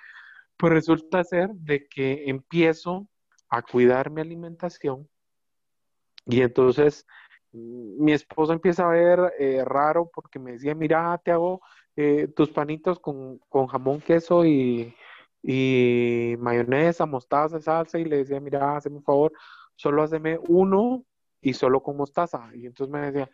pues 0.56 0.72
resulta 0.72 1.24
ser 1.26 1.50
de 1.56 1.88
que 1.88 2.30
empiezo 2.30 3.10
a 3.50 3.62
cuidar 3.62 4.10
mi 4.10 4.22
alimentación 4.22 5.08
y 6.26 6.42
entonces 6.42 7.06
mi 7.52 8.12
esposo 8.12 8.54
empieza 8.54 8.86
a 8.86 8.92
ver 8.92 9.34
eh, 9.40 9.64
raro 9.66 10.10
porque 10.14 10.40
me 10.40 10.54
decía, 10.54 10.76
mira, 10.76 11.20
te 11.24 11.32
hago 11.32 11.62
eh, 11.96 12.28
tus 12.36 12.50
panitos 12.52 13.00
con, 13.00 13.40
jamón, 13.68 14.02
queso 14.02 14.46
y, 14.46 14.94
y, 15.42 16.36
mayonesa, 16.40 17.06
mostaza, 17.06 17.60
salsa, 17.60 17.98
y 17.98 18.06
le 18.06 18.18
decía, 18.18 18.40
mira, 18.40 18.76
hazme 18.76 18.98
un 18.98 19.04
favor, 19.04 19.32
solo 19.76 20.04
hazme 20.04 20.38
uno 20.48 21.04
y 21.42 21.54
solo 21.54 21.82
con 21.82 21.98
mostaza. 21.98 22.50
Y 22.54 22.66
entonces 22.66 22.92
me 22.92 23.12
decía, 23.12 23.32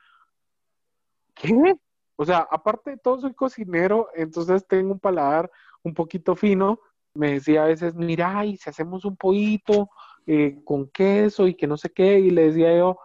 ¿qué? 1.34 1.76
O 2.16 2.26
sea, 2.26 2.48
aparte 2.50 2.92
de 2.92 2.98
todo, 2.98 3.20
soy 3.20 3.34
cocinero, 3.34 4.10
entonces 4.14 4.66
tengo 4.68 4.94
un 4.94 5.00
paladar 5.00 5.52
un 5.82 5.94
poquito 5.94 6.36
fino. 6.36 6.80
Me 7.16 7.34
decía 7.34 7.64
a 7.64 7.68
veces, 7.68 7.96
mira, 7.96 8.46
y 8.46 8.58
si 8.58 8.70
hacemos 8.70 9.06
un 9.06 9.16
pollito 9.16 9.90
eh, 10.26 10.58
con 10.66 10.90
queso 10.90 11.48
y 11.48 11.56
que 11.56 11.68
no 11.68 11.78
sé 11.78 11.92
qué, 11.92 12.20
y 12.20 12.32
le 12.32 12.48
decía 12.48 12.76
yo, 12.78 12.98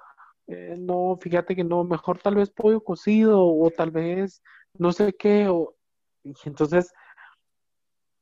eh, 0.46 0.76
no, 0.78 1.18
fíjate 1.20 1.54
que 1.54 1.64
no, 1.64 1.84
mejor 1.84 2.18
tal 2.18 2.36
vez 2.36 2.50
pollo 2.50 2.82
cocido 2.82 3.46
o 3.46 3.70
tal 3.70 3.90
vez 3.90 4.42
no 4.74 4.92
sé 4.92 5.12
qué. 5.14 5.48
O... 5.48 5.74
Y 6.24 6.34
entonces 6.46 6.92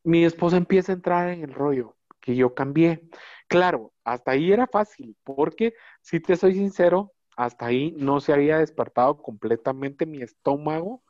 mi 0.04 0.24
esposa 0.24 0.56
empieza 0.56 0.92
a 0.92 0.94
entrar 0.96 1.28
en 1.30 1.44
el 1.44 1.52
rollo 1.54 1.96
que 2.20 2.36
yo 2.36 2.54
cambié. 2.54 3.08
Claro, 3.48 3.92
hasta 4.04 4.32
ahí 4.32 4.52
era 4.52 4.66
fácil, 4.66 5.16
porque 5.24 5.74
si 6.02 6.20
te 6.20 6.36
soy 6.36 6.54
sincero, 6.54 7.12
hasta 7.36 7.66
ahí 7.66 7.92
no 7.96 8.20
se 8.20 8.32
había 8.32 8.58
despertado 8.58 9.18
completamente 9.18 10.06
mi 10.06 10.22
estómago, 10.22 11.02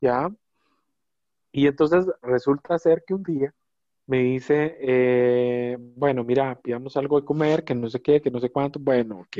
¿ya? 0.00 0.30
Y 1.52 1.66
entonces 1.66 2.06
resulta 2.22 2.78
ser 2.78 3.04
que 3.06 3.14
un 3.14 3.22
día 3.22 3.54
me 4.06 4.18
dice, 4.22 4.76
eh, 4.80 5.76
bueno, 5.78 6.24
mira, 6.24 6.58
pidamos 6.60 6.96
algo 6.96 7.20
de 7.20 7.26
comer, 7.26 7.64
que 7.64 7.74
no 7.74 7.88
sé 7.88 8.00
qué, 8.00 8.20
que 8.20 8.30
no 8.30 8.40
sé 8.40 8.50
cuánto, 8.50 8.78
bueno, 8.78 9.20
ok, 9.20 9.36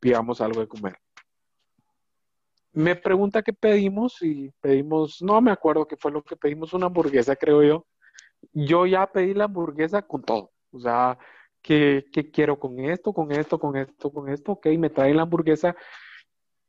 pidamos 0.00 0.40
algo 0.40 0.60
de 0.60 0.68
comer. 0.68 0.96
Me 2.72 2.96
pregunta 2.96 3.42
qué 3.42 3.52
pedimos 3.52 4.20
y 4.22 4.50
pedimos, 4.60 5.22
no 5.22 5.40
me 5.40 5.50
acuerdo 5.52 5.86
qué 5.86 5.96
fue 5.96 6.10
lo 6.12 6.22
que 6.22 6.36
pedimos, 6.36 6.72
una 6.72 6.86
hamburguesa, 6.86 7.36
creo 7.36 7.62
yo. 7.62 7.86
Yo 8.52 8.86
ya 8.86 9.06
pedí 9.06 9.34
la 9.34 9.44
hamburguesa 9.44 10.02
con 10.02 10.22
todo, 10.22 10.52
o 10.70 10.78
sea, 10.78 11.18
¿Qué, 11.64 12.04
quiero 12.30 12.58
con 12.60 12.78
esto, 12.78 13.14
con 13.14 13.32
esto, 13.32 13.58
con 13.58 13.74
esto, 13.76 14.12
con 14.12 14.28
esto? 14.28 14.52
Ok, 14.52 14.66
me 14.78 14.90
trae 14.90 15.14
la 15.14 15.22
hamburguesa. 15.22 15.74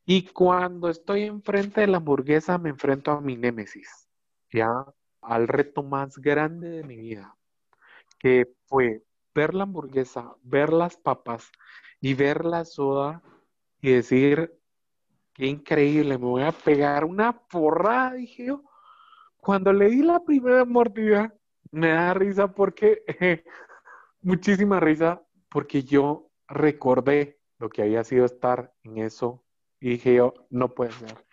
Y 0.06 0.28
cuando 0.28 0.88
estoy 0.90 1.24
enfrente 1.24 1.82
de 1.82 1.88
la 1.88 1.98
hamburguesa, 1.98 2.58
me 2.58 2.70
enfrento 2.70 3.12
a 3.12 3.20
mi 3.20 3.36
némesis, 3.36 4.08
ya 4.54 4.70
al 5.26 5.48
reto 5.48 5.84
más 5.84 6.18
grande 6.18 6.70
de 6.70 6.84
mi 6.84 6.96
vida, 6.96 7.36
que 8.20 8.48
fue 8.66 9.04
ver 9.34 9.54
la 9.54 9.64
hamburguesa, 9.64 10.36
ver 10.44 10.72
las 10.72 10.98
papas 10.98 11.52
y 12.00 12.14
ver 12.14 12.46
la 12.46 12.66
soda 12.66 13.22
y 13.82 13.92
decir, 13.92 14.58
qué 15.34 15.46
increíble, 15.48 16.18
me 16.18 16.26
voy 16.26 16.44
a 16.44 16.52
pegar 16.52 17.04
una 17.04 17.38
porrada, 17.48 18.14
dije 18.14 18.46
yo. 18.46 18.64
Cuando 19.38 19.74
le 19.74 19.90
di 19.90 20.02
la 20.02 20.22
primera 20.22 20.66
mordida, 20.66 21.36
me 21.72 21.90
da 21.90 22.14
risa 22.14 22.52
porque 22.52 23.04
muchísima 24.22 24.80
risa 24.80 25.22
porque 25.50 25.84
yo 25.84 26.32
recordé 26.48 27.40
lo 27.60 27.70
que 27.70 27.84
había 27.84 28.04
sido 28.04 28.26
estar 28.26 28.74
en 28.84 28.98
eso 28.98 29.44
y 29.80 29.90
dije 29.90 30.16
yo, 30.16 30.34
no 30.50 30.74
puede 30.74 30.92
ser. 30.94 31.26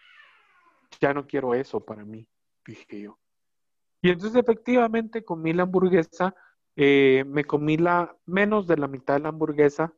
Ya 1.00 1.14
no 1.14 1.26
quiero 1.26 1.54
eso 1.54 1.80
para 1.80 2.04
mí, 2.04 2.28
dije 2.66 3.00
yo. 3.00 3.21
Y 4.02 4.10
entonces 4.10 4.38
efectivamente 4.38 5.24
comí 5.24 5.52
la 5.52 5.62
hamburguesa, 5.62 6.34
eh, 6.76 7.24
me 7.26 7.44
comí 7.44 7.76
la 7.76 8.16
menos 8.26 8.66
de 8.66 8.76
la 8.76 8.88
mitad 8.88 9.14
de 9.14 9.20
la 9.20 9.28
hamburguesa, 9.30 9.94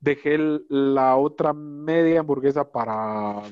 dejé 0.00 0.38
la 0.68 1.16
otra 1.16 1.52
media 1.52 2.20
hamburguesa 2.20 2.70
para, 2.70 3.42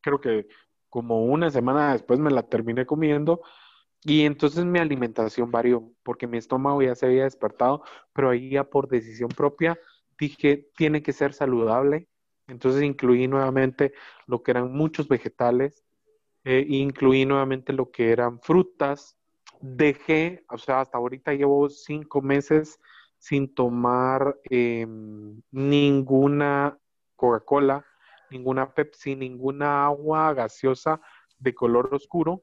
creo 0.00 0.20
que 0.20 0.48
como 0.88 1.24
una 1.26 1.50
semana 1.50 1.92
después 1.92 2.18
me 2.18 2.30
la 2.30 2.42
terminé 2.42 2.86
comiendo 2.86 3.42
y 4.04 4.22
entonces 4.22 4.64
mi 4.64 4.78
alimentación 4.78 5.50
varió, 5.50 5.92
porque 6.02 6.26
mi 6.26 6.38
estómago 6.38 6.82
ya 6.82 6.94
se 6.94 7.06
había 7.06 7.24
despertado, 7.24 7.84
pero 8.12 8.30
ahí 8.30 8.50
ya 8.50 8.64
por 8.64 8.88
decisión 8.88 9.28
propia 9.28 9.78
dije, 10.18 10.70
tiene 10.76 11.02
que 11.02 11.12
ser 11.12 11.32
saludable. 11.32 12.08
Entonces 12.48 12.82
incluí 12.82 13.28
nuevamente 13.28 13.92
lo 14.26 14.42
que 14.42 14.50
eran 14.52 14.72
muchos 14.72 15.08
vegetales, 15.08 15.84
eh, 16.44 16.64
incluí 16.68 17.24
nuevamente 17.24 17.72
lo 17.72 17.90
que 17.90 18.10
eran 18.10 18.40
frutas. 18.40 19.16
Dejé, 19.60 20.44
o 20.48 20.58
sea, 20.58 20.80
hasta 20.80 20.98
ahorita 20.98 21.32
llevo 21.34 21.68
cinco 21.68 22.20
meses 22.20 22.80
sin 23.18 23.54
tomar 23.54 24.36
em, 24.44 25.40
ninguna 25.52 26.76
Coca-Cola, 27.14 27.86
ninguna 28.30 28.74
Pepsi, 28.74 29.14
ninguna 29.14 29.86
agua 29.86 30.34
gaseosa 30.34 31.00
de 31.38 31.54
color 31.54 31.94
oscuro. 31.94 32.42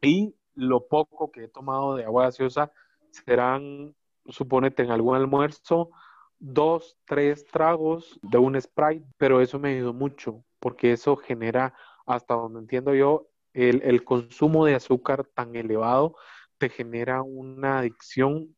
Y 0.00 0.34
lo 0.54 0.86
poco 0.86 1.30
que 1.30 1.44
he 1.44 1.48
tomado 1.48 1.96
de 1.96 2.04
agua 2.04 2.24
gaseosa 2.24 2.72
serán, 3.10 3.94
suponete, 4.26 4.82
en 4.82 4.90
algún 4.90 5.16
almuerzo, 5.16 5.90
dos, 6.38 6.96
tres 7.06 7.46
tragos 7.46 8.18
de 8.22 8.38
un 8.38 8.60
Sprite, 8.60 9.06
pero 9.16 9.40
eso 9.40 9.58
me 9.58 9.74
ayudó 9.74 9.92
mucho, 9.92 10.44
porque 10.60 10.92
eso 10.92 11.16
genera, 11.16 11.74
hasta 12.06 12.34
donde 12.34 12.60
entiendo 12.60 12.94
yo, 12.94 13.28
el, 13.52 14.04
consumo 14.04 14.66
de 14.66 14.74
azúcar 14.74 15.24
tan 15.34 15.54
elevado 15.54 16.16
te 16.58 16.68
genera 16.68 17.22
una 17.22 17.78
adicción 17.78 18.56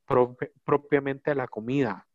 propiamente 0.65 1.31
a 1.31 1.35
la 1.35 1.49
comida. 1.49 2.07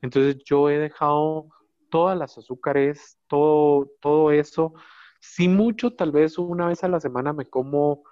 Entonces 0.00 0.42
yo 0.44 0.70
he 0.70 0.78
dejado 0.78 1.48
todas 1.90 2.16
las 2.16 2.36
azúcares, 2.38 3.18
todo, 3.26 3.90
todo 4.00 4.32
eso. 4.32 4.74
Si 5.20 5.48
mucho, 5.48 5.92
tal 5.94 6.12
vez 6.12 6.38
una 6.38 6.68
vez 6.68 6.82
a 6.84 6.88
la 6.88 7.00
semana 7.00 7.32
me 7.32 7.46
como 7.46 8.04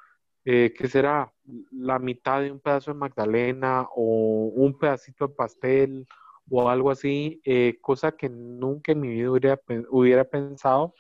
eh, 0.45 0.75
que 0.77 0.89
será 0.89 1.33
la 1.71 1.99
mitad 1.99 2.41
de 2.41 2.51
un 2.51 2.61
pedazo 2.61 2.93
de 2.93 2.99
magdalena 2.99 3.87
o 3.95 4.53
un 4.55 4.77
pedacito 4.79 5.29
de 5.29 5.35
pastel 5.35 6.07
o 6.51 6.69
algo 6.69 6.91
así, 6.91 7.41
eh, 7.45 7.79
cosa 7.81 8.13
que 8.13 8.29
nunca 8.29 8.93
en 8.93 9.01
mi 9.01 9.09
vida 9.09 9.31
hubiera, 9.31 9.61
hubiera 9.91 10.25
pensado, 10.25 10.95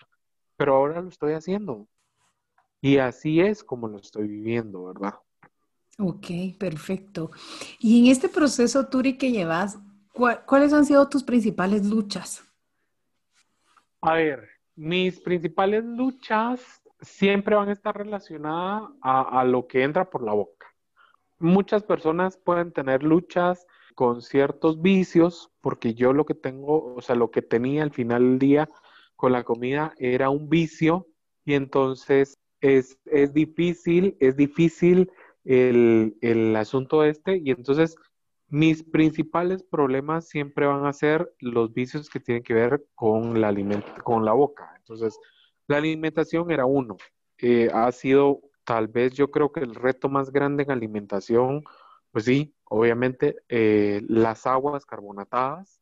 pero 0.62 0.76
ahora 0.76 1.00
lo 1.00 1.08
estoy 1.08 1.32
haciendo. 1.32 1.88
Y 2.80 2.98
así 2.98 3.40
es 3.40 3.64
como 3.64 3.88
lo 3.88 3.98
estoy 3.98 4.28
viviendo, 4.28 4.84
¿verdad? 4.84 5.14
Ok, 5.98 6.26
perfecto. 6.56 7.32
Y 7.80 7.98
en 7.98 8.12
este 8.12 8.28
proceso, 8.28 8.86
Turi, 8.86 9.18
que 9.18 9.32
llevas, 9.32 9.80
¿cuáles 10.46 10.72
han 10.72 10.84
sido 10.84 11.08
tus 11.08 11.24
principales 11.24 11.84
luchas? 11.84 12.44
A 14.02 14.14
ver, 14.14 14.50
mis 14.76 15.18
principales 15.18 15.82
luchas 15.82 16.80
siempre 17.00 17.56
van 17.56 17.68
a 17.68 17.72
estar 17.72 17.96
relacionadas 17.96 18.88
a, 19.02 19.42
lo 19.42 19.66
que 19.66 19.82
entra 19.82 20.08
por 20.08 20.22
la 20.22 20.32
boca. 20.32 20.68
Muchas 21.40 21.82
personas 21.82 22.36
pueden 22.36 22.70
tener 22.70 23.02
luchas 23.02 23.66
con 23.96 24.22
ciertos 24.22 24.80
vicios, 24.80 25.50
porque 25.60 25.94
yo 25.94 26.12
lo 26.12 26.24
que 26.24 26.34
tengo, 26.34 26.94
o 26.94 27.00
sea, 27.00 27.16
lo 27.16 27.32
que 27.32 27.42
tenía 27.42 27.82
al 27.82 27.90
final 27.90 28.22
del 28.22 28.38
día 28.38 28.68
con 29.22 29.30
la 29.30 29.44
comida 29.44 29.94
era 29.98 30.30
un 30.30 30.48
vicio 30.48 31.06
y 31.44 31.54
entonces 31.54 32.40
es, 32.60 32.98
difícil, 33.32 34.16
es 34.18 34.36
difícil 34.36 35.12
el, 35.44 36.16
el, 36.22 36.56
asunto 36.56 37.04
este 37.04 37.36
y 37.36 37.52
entonces 37.52 37.94
mis 38.48 38.82
principales 38.82 39.62
problemas 39.62 40.26
siempre 40.26 40.66
van 40.66 40.86
a 40.86 40.92
ser 40.92 41.32
los 41.38 41.72
vicios 41.72 42.10
que 42.10 42.18
tienen 42.18 42.42
que 42.42 42.52
ver 42.52 42.84
con 42.96 43.40
la, 43.40 43.54
con 44.02 44.24
la 44.24 44.32
boca. 44.32 44.74
Entonces, 44.76 45.16
la 45.68 45.76
alimentación 45.76 46.50
era 46.50 46.66
uno. 46.66 46.96
Eh, 47.38 47.70
ha 47.72 47.92
sido 47.92 48.40
tal 48.64 48.88
vez 48.88 49.12
yo 49.12 49.30
creo 49.30 49.52
que 49.52 49.60
el 49.60 49.76
reto 49.76 50.08
más 50.08 50.32
grande 50.32 50.64
en 50.64 50.72
alimentación, 50.72 51.62
pues 52.10 52.24
sí, 52.24 52.56
obviamente 52.64 53.36
eh, 53.48 54.02
las 54.08 54.48
aguas 54.48 54.84
carbonatadas 54.84 55.80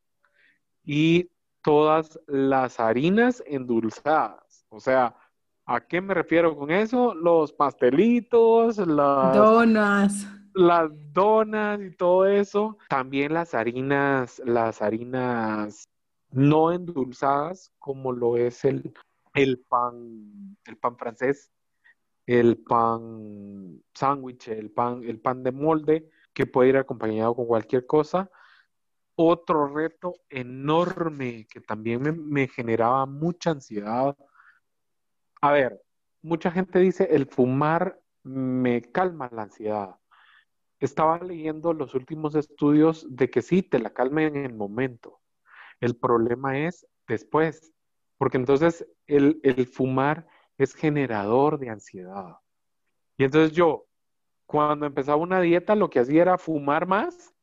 y 0.84 1.30
todas 1.62 2.18
las 2.26 2.80
harinas 2.80 3.42
endulzadas. 3.46 4.64
O 4.68 4.80
sea, 4.80 5.14
¿a 5.66 5.80
qué 5.80 6.00
me 6.00 6.14
refiero 6.14 6.56
con 6.56 6.70
eso? 6.70 7.14
Los 7.14 7.52
pastelitos, 7.52 8.78
las 8.78 9.34
donas. 9.34 10.26
Las 10.54 10.90
donas 11.12 11.80
y 11.80 11.90
todo 11.96 12.26
eso. 12.26 12.78
También 12.88 13.34
las 13.34 13.54
harinas, 13.54 14.40
las 14.44 14.82
harinas 14.82 15.88
no 16.32 16.72
endulzadas, 16.72 17.72
como 17.78 18.12
lo 18.12 18.36
es 18.36 18.64
el, 18.64 18.92
el 19.34 19.58
pan, 19.58 20.56
el 20.66 20.76
pan 20.76 20.96
francés, 20.96 21.50
el 22.26 22.58
pan 22.58 23.82
sándwich, 23.94 24.48
el 24.48 24.70
pan, 24.70 25.02
el 25.04 25.20
pan 25.20 25.42
de 25.42 25.52
molde, 25.52 26.08
que 26.32 26.46
puede 26.46 26.70
ir 26.70 26.76
acompañado 26.76 27.34
con 27.34 27.46
cualquier 27.46 27.86
cosa. 27.86 28.30
Otro 29.22 29.66
reto 29.66 30.14
enorme 30.30 31.46
que 31.52 31.60
también 31.60 32.00
me, 32.26 32.48
generaba 32.48 33.04
mucha 33.04 33.50
ansiedad. 33.50 34.16
A 35.42 35.52
ver, 35.52 35.82
mucha 36.22 36.50
gente 36.50 36.78
dice 36.78 37.06
el 37.10 37.26
fumar 37.26 38.00
me 38.22 38.80
calma 38.80 39.28
la 39.30 39.42
ansiedad. 39.42 39.96
Estaba 40.78 41.18
leyendo 41.18 41.74
los 41.74 41.94
últimos 41.94 42.34
estudios 42.34 43.06
de 43.14 43.28
que 43.28 43.42
sí, 43.42 43.60
te 43.62 43.78
la 43.78 43.90
calma 43.90 44.22
en 44.22 44.36
el 44.36 44.54
momento. 44.54 45.20
El 45.80 45.96
problema 45.96 46.58
es 46.58 46.86
después, 47.06 47.74
porque 48.16 48.38
entonces 48.38 48.88
el, 49.06 49.38
el 49.42 49.66
fumar 49.66 50.26
es 50.56 50.74
generador 50.74 51.58
de 51.58 51.68
ansiedad. 51.68 52.38
Y 53.18 53.24
entonces 53.24 53.52
yo, 53.52 53.84
cuando 54.46 54.86
empezaba 54.86 55.18
una 55.18 55.42
dieta, 55.42 55.74
lo 55.74 55.90
que 55.90 56.00
hacía 56.00 56.22
era 56.22 56.38
fumar 56.38 56.86
más 56.86 57.34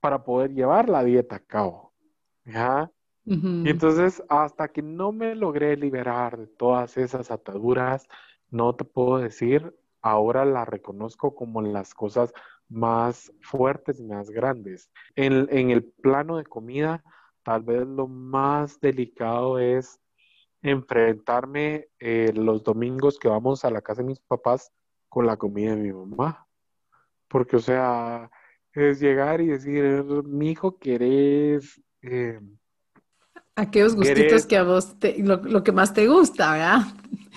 para 0.00 0.24
poder 0.24 0.52
llevar 0.52 0.88
la 0.88 1.04
dieta 1.04 1.36
a 1.36 1.40
cabo. 1.40 1.92
¿Ya? 2.44 2.90
Y 3.24 3.68
entonces, 3.68 4.22
hasta 4.30 4.68
que 4.68 4.80
no 4.80 5.12
me 5.12 5.34
logré 5.34 5.76
liberar 5.76 6.38
de 6.38 6.46
todas 6.46 6.96
esas 6.96 7.30
ataduras, 7.30 8.08
no 8.48 8.74
te 8.74 8.84
puedo 8.84 9.18
decir, 9.18 9.76
ahora 10.00 10.46
la 10.46 10.64
reconozco 10.64 11.34
como 11.34 11.60
las 11.60 11.92
cosas 11.92 12.32
más 12.70 13.30
fuertes 13.42 14.00
y 14.00 14.04
más 14.04 14.30
grandes. 14.30 14.90
En, 15.14 15.46
en 15.50 15.70
el 15.70 15.84
plano 15.84 16.38
de 16.38 16.46
comida, 16.46 17.04
tal 17.42 17.64
vez 17.64 17.86
lo 17.86 18.08
más 18.08 18.80
delicado 18.80 19.58
es 19.58 20.00
enfrentarme 20.62 21.88
eh, 21.98 22.32
los 22.34 22.62
domingos 22.62 23.18
que 23.18 23.28
vamos 23.28 23.64
a 23.64 23.70
la 23.70 23.82
casa 23.82 24.02
de 24.02 24.08
mis 24.08 24.20
papás 24.20 24.72
con 25.08 25.26
la 25.26 25.36
comida 25.36 25.74
de 25.74 25.82
mi 25.82 25.92
mamá. 25.92 26.46
Porque, 27.28 27.56
o 27.56 27.60
sea, 27.60 28.30
es 28.78 29.00
llegar 29.00 29.40
y 29.40 29.48
decir, 29.48 29.84
mi 30.24 30.50
hijo, 30.50 30.78
¿querés? 30.78 31.80
Eh, 32.02 32.38
Aquellos 33.56 33.96
gustitos 33.96 34.46
que 34.46 34.56
a 34.56 34.62
vos, 34.62 34.96
lo, 35.18 35.64
que 35.64 35.72
más 35.72 35.92
te 35.92 36.06
gusta, 36.06 36.52
¿verdad? 36.52 36.80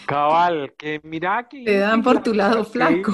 Cabal, 0.06 0.74
que 0.78 1.02
mira 1.04 1.48
que... 1.50 1.64
Te 1.64 1.78
dan 1.78 2.04
por 2.04 2.22
tu 2.22 2.34
lado 2.34 2.64
flaco 2.66 3.12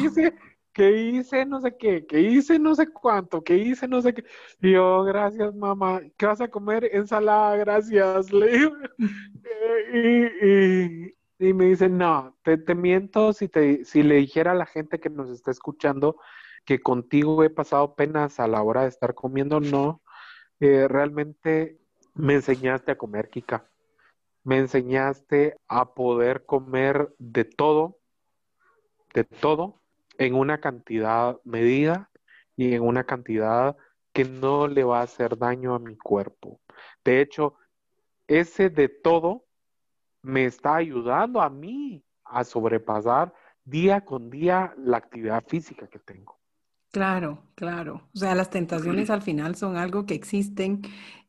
que 0.78 0.92
hice 0.92 1.44
no 1.44 1.60
sé 1.60 1.76
qué, 1.76 2.06
que 2.06 2.22
hice 2.22 2.60
no 2.60 2.76
sé 2.76 2.88
cuánto, 2.88 3.44
que 3.44 3.58
hice 3.58 3.88
no 3.88 4.00
sé 4.00 4.13
qué. 4.13 4.24
Y 4.62 4.74
yo, 4.74 5.04
gracias 5.04 5.56
mamá, 5.56 6.02
¿qué 6.16 6.28
vas 6.28 6.40
a 6.40 6.50
comer? 6.50 6.88
Ensalada, 6.94 7.58
gracias. 7.58 8.32
Le 8.32 8.70
y, 9.92 11.16
y, 11.40 11.54
me 11.54 11.66
dice, 11.66 11.90
no, 11.90 12.38
te, 12.44 12.60
te 12.60 12.76
miento 12.76 13.34
si, 13.34 13.48
te, 13.48 13.86
si 13.86 14.04
le 14.04 14.18
dijera 14.18 14.52
a 14.52 14.56
la 14.56 14.68
gente 14.68 15.00
que 15.00 15.10
nos 15.10 15.32
está 15.32 15.50
escuchando 15.50 16.18
que 16.67 16.82
contigo 16.82 17.45
he 17.45 17.49
pasado 17.49 17.95
penas 17.95 18.41
a 18.41 18.47
la 18.47 18.62
hora 18.62 18.82
de 18.82 18.89
estar 18.89 19.15
comiendo, 19.15 19.62
no. 19.62 20.01
Eh, 20.60 20.89
realmente 20.89 21.80
me 22.13 22.34
enseñaste 22.34 22.91
a 22.91 22.97
comer, 22.97 23.30
Kika. 23.30 23.71
Me 24.43 24.58
enseñaste 24.58 25.56
a 25.69 25.93
poder 25.93 26.45
comer 26.45 27.15
de 27.19 27.45
todo, 27.45 27.99
de 29.13 29.23
todo, 29.23 29.82
en 30.17 30.36
una 30.36 30.60
cantidad 30.60 31.39
medida 31.45 32.12
y 32.58 32.73
en 32.73 32.84
una 32.84 33.06
cantidad 33.06 33.77
que 34.12 34.25
no 34.25 34.67
le 34.67 34.84
va 34.84 34.99
a 34.99 35.03
hacer 35.03 35.38
daño 35.38 35.73
a 35.73 35.80
mi 35.80 35.95
cuerpo. 35.95 36.60
De 37.06 37.21
hecho, 37.21 37.56
ese 38.27 38.69
de 38.69 38.89
todo 38.89 39.45
me 40.21 40.43
está 40.43 40.75
ayudando 40.75 41.39
a 41.39 41.49
mí 41.49 42.03
a 42.25 42.43
sobrepasar 42.43 43.34
día 43.63 44.03
con 44.03 44.30
día 44.30 44.73
la 44.77 44.97
actividad 44.97 45.45
física 45.47 45.88
que 45.88 45.99
tengo. 45.99 46.37
Claro, 46.91 47.43
claro. 47.56 48.08
O 48.13 48.17
sea, 48.17 48.34
las 48.34 48.50
tentaciones 48.50 49.10
al 49.10 49.21
final 49.21 49.56
son 49.56 49.76
algo 49.76 50.06
que 50.06 50.15
existen, 50.15 50.82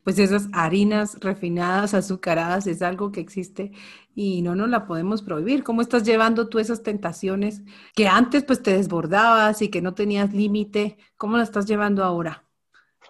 pues 0.03 0.17
esas 0.17 0.47
harinas 0.53 1.19
refinadas, 1.19 1.93
azucaradas, 1.93 2.65
es 2.65 2.81
algo 2.81 3.11
que 3.11 3.19
existe 3.19 3.71
y 4.15 4.41
no 4.41 4.55
nos 4.55 4.69
la 4.69 4.85
podemos 4.85 5.21
prohibir. 5.21 5.63
¿Cómo 5.63 5.81
estás 5.81 6.03
llevando 6.03 6.49
tú 6.49 6.59
esas 6.59 6.81
tentaciones 6.81 7.61
que 7.93 8.07
antes 8.07 8.43
pues 8.43 8.63
te 8.63 8.71
desbordabas 8.71 9.61
y 9.61 9.69
que 9.69 9.81
no 9.81 9.93
tenías 9.93 10.33
límite? 10.33 10.97
¿Cómo 11.17 11.37
la 11.37 11.43
estás 11.43 11.65
llevando 11.65 12.03
ahora? 12.03 12.45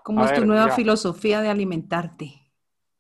¿Cómo 0.04 0.26
es 0.26 0.34
tu 0.34 0.46
nueva 0.46 0.72
filosofía 0.72 1.42
de 1.42 1.50
alimentarte? 1.50 2.34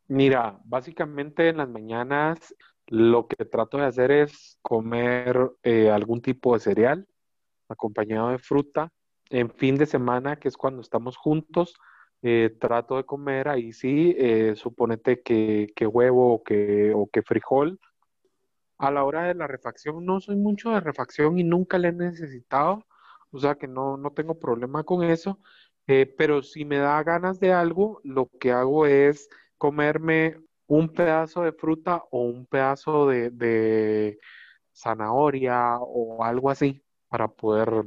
Mira, 0.08 0.60
básicamente 0.64 1.50
en 1.50 1.58
las 1.58 1.70
mañanas 1.70 2.56
lo 2.88 3.28
que 3.28 3.46
trato 3.46 3.78
de 3.78 3.86
hacer 3.86 4.12
es 4.12 4.58
comer 4.62 5.52
eh, 5.64 5.90
algún 5.90 6.22
tipo 6.22 6.54
de 6.54 6.60
cereal 6.60 7.08
acompañado 7.68 8.30
de 8.30 8.40
fruta 8.40 8.92
en 9.30 9.50
fin 9.52 9.76
de 9.78 9.86
semana, 9.86 10.38
que 10.38 10.48
es 10.48 10.58
cuando 10.58 10.82
estamos 10.82 11.18
juntos, 11.18 11.76
eh, 12.22 12.56
trato 12.60 12.98
de 12.98 13.06
comer 13.06 13.48
ahí 13.48 13.72
sí, 13.72 14.16
eh, 14.18 14.56
suponete 14.56 15.22
que, 15.22 15.72
huevo 15.88 16.34
o 16.34 16.44
que, 16.44 16.94
o 16.96 17.08
que 17.08 17.22
frijol. 17.24 17.80
A 18.78 18.92
la 18.92 19.04
hora 19.04 19.24
de 19.24 19.36
la 19.36 19.48
refacción, 19.48 20.06
no 20.06 20.20
soy 20.22 20.36
mucho 20.38 20.72
de 20.72 20.80
refacción 20.80 21.38
y 21.40 21.44
nunca 21.44 21.78
le 21.78 21.90
he 21.90 21.92
necesitado, 21.94 22.86
o 23.32 23.40
sea 23.40 23.56
que 23.56 23.68
no, 23.68 23.98
no 23.98 24.12
tengo 24.12 24.40
problema 24.40 24.84
con 24.84 25.04
eso, 25.04 25.40
eh, 25.88 26.06
pero 26.18 26.44
si 26.44 26.66
me 26.66 26.78
da 26.78 27.02
ganas 27.04 27.40
de 27.40 27.54
algo, 27.54 28.00
lo 28.04 28.30
que 28.40 28.52
hago 28.52 28.86
es 28.86 29.30
comerme 29.58 30.38
un 30.68 30.90
pedazo 30.90 31.44
de 31.44 31.54
fruta 31.54 32.04
o 32.12 32.24
un 32.24 32.46
pedazo 32.46 33.08
de, 33.08 33.32
de 33.32 34.20
zanahoria 34.74 35.78
o 35.80 36.24
algo 36.24 36.50
así 36.50 36.84
para 37.10 37.28
poder 37.28 37.86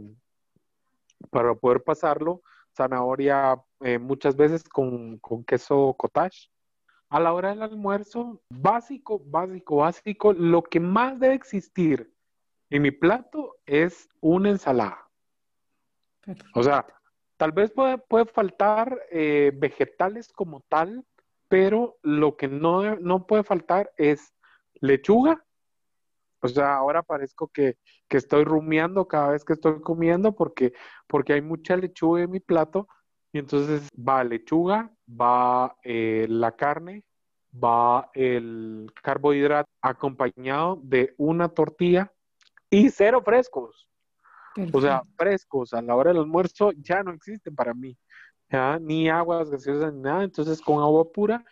para 1.31 1.55
poder 1.55 1.83
pasarlo, 1.83 2.43
zanahoria 2.77 3.61
eh, 3.81 3.99
muchas 3.99 4.37
veces 4.37 4.65
con, 4.65 5.21
queso 5.47 5.95
cottage. 5.99 6.51
A 7.09 7.21
la 7.21 7.33
hora 7.35 7.51
del 7.51 7.63
almuerzo, 7.63 8.41
básico, 8.49 9.23
básico, 9.27 9.77
básico, 9.77 10.33
lo 10.33 10.63
que 10.63 10.81
más 10.81 11.21
debe 11.21 11.35
existir 11.35 12.13
en 12.71 12.83
mi 12.83 12.91
plato 12.91 13.57
es 13.67 14.09
una 14.21 14.49
ensalada. 14.49 15.11
O 16.55 16.63
sea, 16.63 16.87
tal 17.37 17.53
vez 17.53 17.71
puede, 17.71 17.99
puede 17.99 18.25
faltar 18.25 18.99
eh, 19.11 19.53
vegetales 19.55 20.33
como 20.33 20.61
tal, 20.69 21.05
pero 21.49 21.99
lo 22.03 22.37
que 22.39 22.49
no, 22.49 22.97
no 22.97 23.27
puede 23.27 23.45
faltar 23.45 23.93
es 23.99 24.33
lechuga, 24.81 25.45
o 26.43 26.49
sea, 26.49 26.75
ahora 26.75 27.03
parezco 27.03 27.49
que, 27.49 27.77
estoy 28.09 28.45
rumiando 28.45 29.07
cada 29.07 29.31
vez 29.31 29.45
que 29.45 29.55
estoy 29.55 29.81
comiendo 29.81 30.35
porque, 30.35 30.75
porque 31.07 31.33
hay 31.33 31.41
mucha 31.41 31.77
lechuga 31.77 32.23
en 32.23 32.31
mi 32.31 32.41
plato. 32.41 32.89
Y 33.33 33.39
entonces 33.39 33.89
va 33.97 34.23
lechuga, 34.25 34.91
va 35.09 35.77
eh, 35.83 36.27
la 36.29 36.53
carne, 36.53 37.05
va 37.53 38.11
el 38.13 38.93
carbohidrato 39.03 39.71
acompañado 39.81 40.79
de 40.83 41.15
una 41.17 41.49
tortilla 41.49 42.13
y 42.69 42.91
cero 42.91 43.23
frescos. 43.25 43.89
O 44.73 44.81
sea, 44.81 45.03
frescos 45.17 45.73
a 45.73 45.81
la 45.81 45.95
hora 45.95 46.11
del 46.11 46.21
almuerzo 46.21 46.73
ya 46.73 47.03
no 47.03 47.13
existen 47.13 47.55
para 47.55 47.73
mí. 47.73 47.97
¿ya? 48.51 48.79
Ni 48.79 49.09
aguas 49.09 49.49
gaseosas 49.49 49.95
ni 49.95 50.01
nada. 50.01 50.25
Entonces 50.25 50.61
con 50.61 50.83
agua 50.83 51.11
pura. 51.11 51.45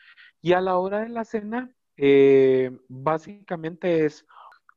Y 0.43 0.53
a 0.53 0.61
la 0.61 0.77
hora 0.77 1.01
de 1.01 1.09
la 1.09 1.25
cena, 1.25 1.71
eh, 1.97 2.77
básicamente 2.89 4.05
es 4.05 4.27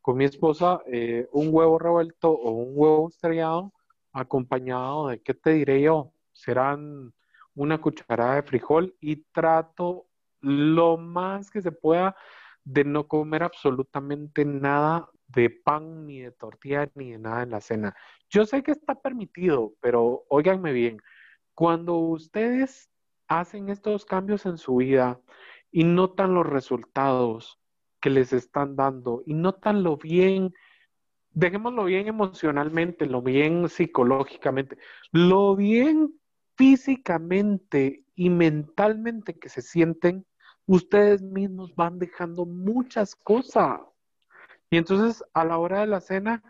con 0.03 0.17
mi 0.17 0.25
esposa 0.25 0.81
eh, 0.85 1.29
un 1.31 1.47
huevo 1.49 1.79
revuelto 1.79 2.29
o 2.29 2.51
un 2.51 2.73
huevo 2.75 3.07
estrellado 3.07 3.73
acompañado 4.11 5.07
de, 5.07 5.21
¿qué 5.21 5.33
te 5.33 5.51
diré 5.51 5.81
yo? 5.81 6.11
Serán 6.33 7.13
una 7.55 7.79
cucharada 7.79 8.35
de 8.35 8.43
frijol 8.43 8.97
y 8.99 9.23
trato 9.31 10.07
lo 10.41 10.97
más 10.97 11.49
que 11.49 11.61
se 11.61 11.71
pueda 11.71 12.17
de 12.65 12.83
no 12.83 13.07
comer 13.07 13.43
absolutamente 13.43 14.43
nada 14.43 15.09
de 15.27 15.49
pan, 15.49 16.05
ni 16.05 16.19
de 16.19 16.31
tortilla, 16.31 16.91
ni 16.95 17.13
de 17.13 17.19
nada 17.19 17.43
en 17.43 17.51
la 17.51 17.61
cena. 17.61 17.95
Yo 18.29 18.45
sé 18.45 18.61
que 18.61 18.71
está 18.71 18.95
permitido, 18.95 19.73
pero 19.79 20.25
óiganme 20.27 20.73
bien, 20.73 20.97
cuando 21.53 21.95
ustedes 21.95 22.89
hacen 23.29 23.69
estos 23.69 24.03
cambios 24.03 24.45
en 24.45 24.57
su 24.57 24.75
vida 24.75 25.21
y 25.71 25.85
notan 25.85 26.33
los 26.33 26.45
resultados, 26.45 27.62
que 28.03 28.09
les 28.09 28.33
están 28.33 28.75
dando 28.75 29.23
y 29.25 29.33
notan 29.33 29.81
lo 29.81 29.95
bien, 29.95 30.53
dejémoslo 31.31 31.85
bien 31.85 32.09
emocionalmente, 32.09 33.05
lo 33.05 33.21
bien 33.21 33.69
psicológicamente, 33.69 34.77
lo 35.13 35.55
bien 35.55 36.13
físicamente 36.57 38.03
y 38.13 38.29
mentalmente 38.29 39.39
que 39.39 39.47
se 39.47 39.61
sienten, 39.61 40.25
ustedes 40.65 41.21
mismos 41.21 41.73
van 41.75 41.97
dejando 41.97 42.45
muchas 42.45 43.15
cosas. 43.15 43.79
Y 44.69 44.75
entonces 44.75 45.23
a 45.33 45.45
la 45.45 45.57
hora 45.57 45.79
de 45.79 45.87
la 45.87 46.01
cena, 46.01 46.43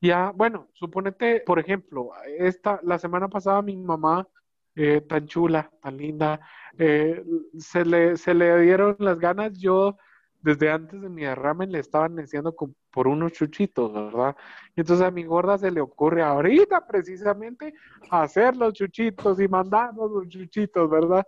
ya, 0.00 0.30
bueno, 0.30 0.68
suponete, 0.74 1.40
por 1.40 1.58
ejemplo, 1.58 2.10
esta, 2.38 2.78
la 2.84 3.00
semana 3.00 3.26
pasada 3.28 3.62
mi 3.62 3.76
mamá, 3.76 4.28
eh, 4.76 5.00
tan 5.00 5.26
chula, 5.26 5.72
tan 5.82 5.96
linda, 5.96 6.40
eh, 6.78 7.24
se, 7.58 7.84
le, 7.84 8.16
se 8.16 8.32
le 8.32 8.60
dieron 8.60 8.94
las 9.00 9.18
ganas, 9.18 9.58
yo 9.58 9.96
desde 10.42 10.70
antes 10.70 11.00
de 11.00 11.08
mi 11.08 11.22
derrame 11.22 11.66
le 11.66 11.80
estaban 11.80 12.16
diciendo 12.16 12.54
por 12.90 13.08
unos 13.08 13.32
chuchitos, 13.32 13.92
¿verdad? 13.92 14.36
Y 14.74 14.80
entonces 14.80 15.06
a 15.06 15.10
mi 15.10 15.24
gorda 15.24 15.58
se 15.58 15.70
le 15.70 15.80
ocurre 15.80 16.22
ahorita 16.22 16.86
precisamente 16.86 17.74
hacer 18.10 18.56
los 18.56 18.72
chuchitos 18.72 19.40
y 19.40 19.48
mandarnos 19.48 20.10
los 20.10 20.28
chuchitos, 20.28 20.88
¿verdad? 20.88 21.26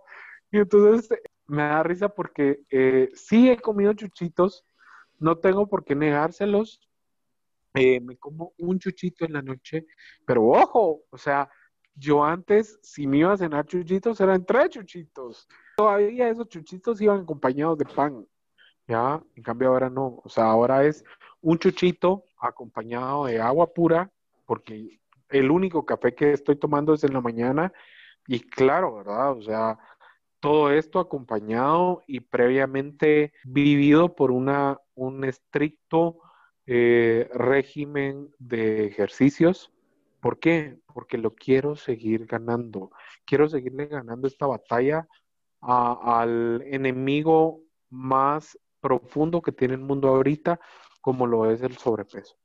Y 0.51 0.59
entonces 0.59 1.09
me 1.47 1.63
da 1.63 1.83
risa 1.83 2.09
porque 2.09 2.61
eh, 2.69 3.09
sí 3.13 3.49
he 3.49 3.57
comido 3.57 3.93
chuchitos, 3.93 4.65
no 5.19 5.37
tengo 5.37 5.67
por 5.67 5.83
qué 5.83 5.95
negárselos. 5.95 6.79
Eh, 7.75 7.99
me 7.99 8.17
como 8.17 8.53
un 8.59 8.77
chuchito 8.77 9.25
en 9.25 9.33
la 9.33 9.41
noche, 9.41 9.87
pero 10.27 10.47
ojo, 10.47 11.01
o 11.09 11.17
sea, 11.17 11.49
yo 11.95 12.23
antes, 12.23 12.79
si 12.83 13.07
me 13.07 13.17
iba 13.17 13.33
a 13.33 13.37
cenar 13.37 13.65
chuchitos, 13.65 14.19
eran 14.21 14.45
tres 14.45 14.69
chuchitos. 14.69 15.47
Todavía 15.77 16.29
esos 16.29 16.47
chuchitos 16.49 17.01
iban 17.01 17.21
acompañados 17.21 17.77
de 17.79 17.85
pan. 17.85 18.27
Ya, 18.87 19.21
en 19.35 19.43
cambio 19.43 19.69
ahora 19.69 19.89
no. 19.89 20.21
O 20.23 20.29
sea, 20.29 20.45
ahora 20.45 20.85
es 20.85 21.03
un 21.41 21.57
chuchito 21.57 22.25
acompañado 22.37 23.25
de 23.25 23.39
agua 23.39 23.73
pura, 23.73 24.11
porque 24.45 24.99
el 25.29 25.51
único 25.51 25.85
café 25.85 26.13
que 26.13 26.33
estoy 26.33 26.57
tomando 26.57 26.93
es 26.93 27.03
en 27.03 27.13
la 27.13 27.21
mañana. 27.21 27.73
Y 28.27 28.39
claro, 28.39 28.95
¿verdad? 28.95 29.31
O 29.31 29.41
sea, 29.41 29.77
todo 30.39 30.71
esto 30.71 30.99
acompañado 30.99 32.03
y 32.07 32.19
previamente 32.19 33.33
vivido 33.45 34.15
por 34.15 34.31
una, 34.31 34.77
un 34.95 35.23
estricto 35.23 36.19
eh, 36.65 37.29
régimen 37.33 38.29
de 38.39 38.85
ejercicios. 38.85 39.71
¿Por 40.19 40.39
qué? 40.39 40.77
Porque 40.93 41.17
lo 41.17 41.33
quiero 41.35 41.75
seguir 41.75 42.25
ganando. 42.25 42.91
Quiero 43.25 43.49
seguirle 43.49 43.87
ganando 43.87 44.27
esta 44.27 44.47
batalla 44.47 45.07
al 45.61 46.61
enemigo 46.65 47.61
más 47.89 48.57
profundo 48.83 49.41
que 49.41 49.53
tiene 49.53 49.75
el 49.75 49.79
mundo 49.79 50.09
ahorita, 50.09 50.59
como 51.01 51.25
lo 51.25 51.49
es 51.49 51.63
el 51.63 51.77
sobrepeso. 51.77 52.35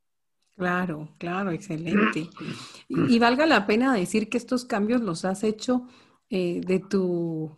Claro, 0.56 1.10
claro, 1.18 1.50
excelente. 1.50 2.30
Y, 2.88 3.18
valga 3.18 3.46
la 3.46 3.66
pena 3.66 3.94
decir 3.94 4.28
que 4.28 4.38
estos 4.38 4.64
cambios 4.64 5.02
los 5.02 5.24
has 5.24 5.44
hecho 5.44 5.86
eh, 6.30 6.60
de 6.66 6.80
tu 6.80 7.56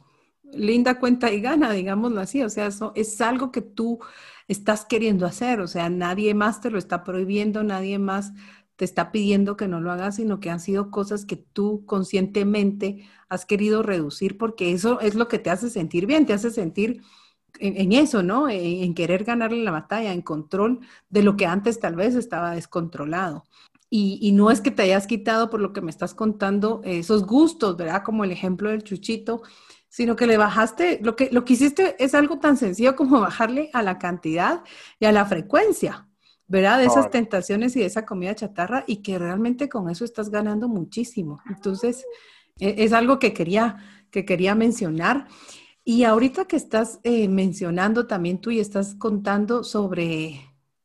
linda 0.53 0.99
cuenta 0.99 1.31
y 1.33 1.40
gana, 1.40 1.71
digámoslo 1.73 2.21
así. 2.21 2.43
O 2.43 2.51
sea, 2.51 2.66
eso 2.66 2.93
es 2.95 3.21
algo 3.21 3.53
que 3.53 3.62
tú 3.62 4.01
estás 4.49 4.85
queriendo 4.85 5.25
hacer. 5.25 5.61
O 5.61 5.66
sea, 5.66 5.88
nadie 5.88 6.35
más 6.35 6.61
te 6.61 6.71
lo 6.71 6.79
está 6.79 7.03
prohibiendo, 7.03 7.62
nadie 7.62 7.99
más 7.99 8.33
te 8.77 8.85
está 8.85 9.12
pidiendo 9.12 9.57
que 9.57 9.69
no 9.69 9.81
lo 9.81 9.93
hagas, 9.93 10.16
sino 10.16 10.40
que 10.40 10.51
han 10.51 10.61
sido 10.61 10.90
cosas 10.90 11.25
que 11.25 11.37
tú 11.37 11.85
conscientemente 11.87 13.07
has 13.29 13.45
querido 13.45 13.83
reducir 13.83 14.38
porque 14.38 14.73
eso 14.73 15.01
es 15.01 15.14
lo 15.14 15.29
que 15.29 15.38
te 15.38 15.51
hace 15.51 15.71
sentir 15.71 16.07
bien, 16.07 16.25
te 16.25 16.33
hace 16.33 16.51
sentir 16.51 17.03
en, 17.59 17.93
eso, 17.93 18.23
¿no? 18.23 18.49
En, 18.49 18.95
querer 18.95 19.25
ganarle 19.25 19.63
la 19.63 19.71
batalla, 19.71 20.13
en 20.13 20.23
control 20.23 20.81
de 21.09 21.23
lo 21.23 21.37
que 21.37 21.47
antes 21.47 21.81
tal 21.81 21.97
vez 21.97 22.15
estaba 22.15 22.53
descontrolado. 22.53 23.45
Y, 23.89 24.31
no 24.33 24.51
es 24.51 24.61
que 24.61 24.71
te 24.71 24.83
hayas 24.83 25.07
quitado, 25.07 25.51
por 25.51 25.61
lo 25.61 25.73
que 25.73 25.81
me 25.81 25.91
estás 25.91 26.15
contando, 26.15 26.81
esos 26.85 27.27
gustos, 27.27 27.77
¿verdad? 27.77 28.05
Como 28.05 28.23
el 28.25 28.31
ejemplo 28.31 28.71
del 28.71 28.85
chuchito, 28.85 29.43
sino 29.89 30.15
que 30.15 30.29
le 30.29 30.37
bajaste, 30.37 31.01
lo 31.03 31.17
que, 31.17 31.29
lo 31.33 31.45
que 31.45 31.55
hiciste 31.55 31.97
es 31.99 32.15
algo 32.15 32.39
tan 32.39 32.57
sencillo 32.57 32.95
como 32.95 33.21
bajarle 33.21 33.71
a 33.73 33.83
la 33.83 33.99
cantidad 33.99 34.63
y 35.01 35.07
a 35.07 35.13
la 35.13 35.27
frecuencia, 35.27 36.07
¿verdad? 36.47 36.79
De 36.79 36.85
esas 36.85 37.11
tentaciones 37.11 37.75
y 37.75 37.81
de 37.81 37.87
esa 37.87 38.07
comida 38.07 38.35
chatarra 38.37 38.85
y 38.87 38.99
que 38.99 39.19
realmente 39.19 39.69
con 39.69 39.91
eso 39.91 40.05
estás 40.05 40.31
ganando 40.31 40.69
muchísimo. 40.69 41.41
Entonces, 41.49 42.07
e, 42.61 42.77
es 42.79 42.93
algo 42.93 43.19
que 43.19 43.33
quería, 43.33 43.79
que 44.11 44.25
quería 44.25 44.55
mencionar. 44.55 45.27
Y 45.92 46.05
ahorita 46.05 46.44
que 46.44 46.55
estás 46.55 47.00
eh, 47.03 47.26
mencionando 47.26 48.07
también 48.07 48.40
tú 48.40 48.53
y 48.53 48.61
estás 48.61 48.94
contando 48.94 49.64
sobre 49.64 50.40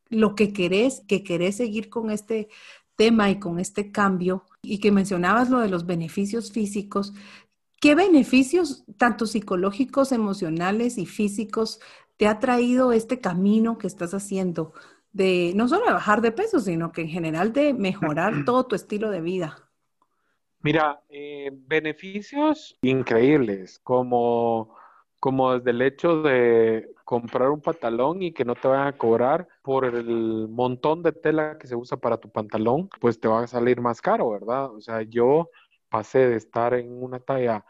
lo 0.10 0.34
que 0.34 0.52
querés, 0.52 1.04
que 1.08 1.24
querés 1.24 1.58
seguir 1.58 1.90
con 1.90 2.10
este 2.10 2.50
tema 2.96 3.30
y 3.30 3.38
con 3.38 3.60
este 3.60 3.92
cambio, 3.92 4.46
y 4.64 4.80
que 4.80 4.92
mencionabas 4.92 5.52
lo 5.52 5.60
de 5.60 5.70
los 5.70 5.86
beneficios 5.86 6.52
físicos, 6.52 7.14
¿qué 7.80 7.94
beneficios, 7.94 8.84
tanto 8.98 9.28
psicológicos, 9.28 10.12
emocionales 10.12 10.98
y 10.98 11.06
físicos, 11.06 11.80
te 12.18 12.26
ha 12.26 12.40
traído 12.40 12.92
este 12.92 13.20
camino 13.20 13.78
que 13.78 13.86
estás 13.86 14.16
haciendo 14.16 14.74
de 15.12 15.54
no 15.56 15.68
solo 15.68 15.86
de 15.86 15.94
bajar 15.94 16.22
de 16.22 16.32
peso, 16.32 16.60
sino 16.60 16.92
que 16.92 17.02
en 17.02 17.10
general 17.10 17.54
de 17.54 17.76
mejorar 17.76 18.34
todo 18.44 18.66
tu 18.66 18.74
estilo 18.74 19.12
de 19.12 19.22
vida? 19.22 19.70
Mira, 20.62 21.04
eh, 21.10 21.52
beneficios 21.54 22.76
increíbles, 22.82 23.78
como 23.78 24.84
como 25.26 25.58
desde 25.58 25.72
el 25.72 25.82
hecho 25.82 26.22
de 26.22 26.94
comprar 27.04 27.50
un 27.50 27.60
pantalón 27.60 28.22
y 28.22 28.32
que 28.32 28.46
no 28.46 28.54
te 28.54 28.68
van 28.68 28.86
a 28.86 28.96
cobrar 28.96 29.48
por 29.64 29.84
el 29.84 30.48
montón 30.48 31.02
de 31.02 31.14
tela 31.14 31.58
que 31.58 31.66
se 31.66 31.76
usa 31.76 31.98
para 31.98 32.18
tu 32.18 32.30
pantalón, 32.32 32.90
pues 33.02 33.20
te 33.20 33.28
va 33.28 33.42
a 33.42 33.48
salir 33.48 33.82
más 33.82 34.02
caro, 34.02 34.30
¿verdad? 34.30 34.72
O 34.72 34.80
sea, 34.80 35.02
yo 35.02 35.50
pasé 35.90 36.30
de 36.30 36.36
estar 36.36 36.76
en 36.76 37.02
una 37.02 37.20
talla 37.20 37.66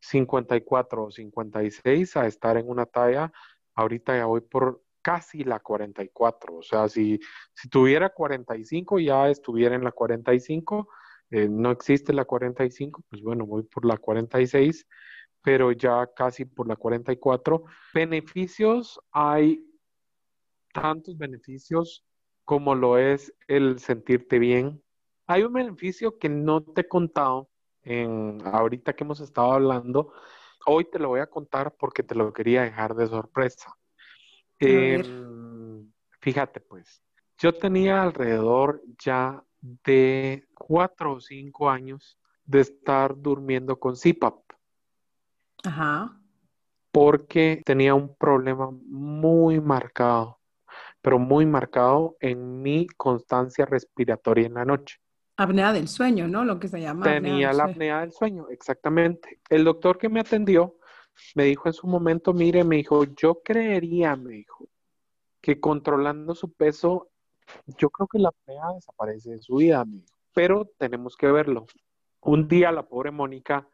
54 0.00 1.04
o 1.04 1.10
56 1.12 2.16
a 2.16 2.26
estar 2.26 2.56
en 2.56 2.68
una 2.68 2.84
talla, 2.84 3.32
ahorita 3.76 4.16
ya 4.16 4.24
voy 4.24 4.40
por 4.40 4.82
casi 5.00 5.44
la 5.44 5.60
44, 5.60 6.56
o 6.56 6.62
sea, 6.64 6.88
si, 6.88 7.20
si 7.54 7.68
tuviera 7.68 8.08
45 8.08 8.98
ya 8.98 9.28
estuviera 9.28 9.76
en 9.76 9.84
la 9.84 9.92
45, 9.92 10.88
eh, 11.30 11.48
no 11.48 11.70
existe 11.70 12.12
la 12.12 12.24
45, 12.24 13.04
pues 13.08 13.22
bueno, 13.22 13.46
voy 13.46 13.62
por 13.62 13.84
la 13.84 13.98
46 13.98 14.84
pero 15.42 15.72
ya 15.72 16.06
casi 16.14 16.44
por 16.44 16.68
la 16.68 16.76
44. 16.76 17.64
Beneficios, 17.94 19.00
hay 19.12 19.64
tantos 20.72 21.16
beneficios 21.16 22.04
como 22.44 22.74
lo 22.74 22.98
es 22.98 23.34
el 23.46 23.78
sentirte 23.78 24.38
bien. 24.38 24.82
Hay 25.26 25.42
un 25.42 25.52
beneficio 25.52 26.18
que 26.18 26.28
no 26.28 26.62
te 26.62 26.82
he 26.82 26.88
contado 26.88 27.50
en 27.82 28.40
ahorita 28.44 28.94
que 28.94 29.04
hemos 29.04 29.20
estado 29.20 29.52
hablando. 29.52 30.12
Hoy 30.66 30.84
te 30.86 30.98
lo 30.98 31.08
voy 31.08 31.20
a 31.20 31.26
contar 31.26 31.74
porque 31.76 32.02
te 32.02 32.14
lo 32.14 32.32
quería 32.32 32.62
dejar 32.62 32.94
de 32.94 33.06
sorpresa. 33.06 33.74
Em, 34.58 35.92
fíjate 36.20 36.60
pues, 36.60 37.02
yo 37.38 37.52
tenía 37.52 38.02
alrededor 38.02 38.82
ya 38.98 39.44
de 39.60 40.48
cuatro 40.54 41.14
o 41.14 41.20
cinco 41.20 41.70
años 41.70 42.18
de 42.44 42.60
estar 42.60 43.16
durmiendo 43.16 43.78
con 43.78 43.94
CPAP. 43.94 44.40
Ajá. 45.68 46.16
Porque 46.90 47.62
tenía 47.64 47.94
un 47.94 48.16
problema 48.16 48.70
muy 48.70 49.60
marcado, 49.60 50.40
pero 51.02 51.18
muy 51.18 51.44
marcado 51.44 52.16
en 52.20 52.62
mi 52.62 52.86
constancia 52.86 53.66
respiratoria 53.66 54.46
en 54.46 54.54
la 54.54 54.64
noche. 54.64 54.98
Apnea 55.36 55.74
del 55.74 55.86
sueño, 55.88 56.26
¿no? 56.26 56.44
Lo 56.44 56.58
que 56.58 56.68
se 56.68 56.80
llama. 56.80 57.04
Tenía 57.04 57.52
la 57.52 57.64
apnea 57.64 58.00
del 58.00 58.12
sueño, 58.12 58.48
exactamente. 58.48 59.40
El 59.50 59.64
doctor 59.64 59.98
que 59.98 60.08
me 60.08 60.20
atendió 60.20 60.76
me 61.34 61.44
dijo 61.44 61.68
en 61.68 61.74
su 61.74 61.86
momento, 61.86 62.32
mire, 62.32 62.64
me 62.64 62.76
dijo, 62.76 63.04
yo 63.04 63.42
creería, 63.44 64.16
me 64.16 64.30
dijo, 64.30 64.68
que 65.42 65.60
controlando 65.60 66.34
su 66.34 66.54
peso, 66.54 67.10
yo 67.76 67.90
creo 67.90 68.08
que 68.08 68.18
la 68.18 68.30
apnea 68.30 68.72
desaparece 68.74 69.32
de 69.32 69.42
su 69.42 69.56
vida, 69.56 69.84
me 69.84 70.02
pero 70.32 70.70
tenemos 70.78 71.16
que 71.16 71.30
verlo. 71.30 71.66
Un 72.22 72.48
día 72.48 72.72
la 72.72 72.88
pobre 72.88 73.10
Mónica 73.10 73.68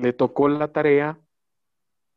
le 0.00 0.12
tocó 0.12 0.48
la 0.48 0.72
tarea 0.72 1.18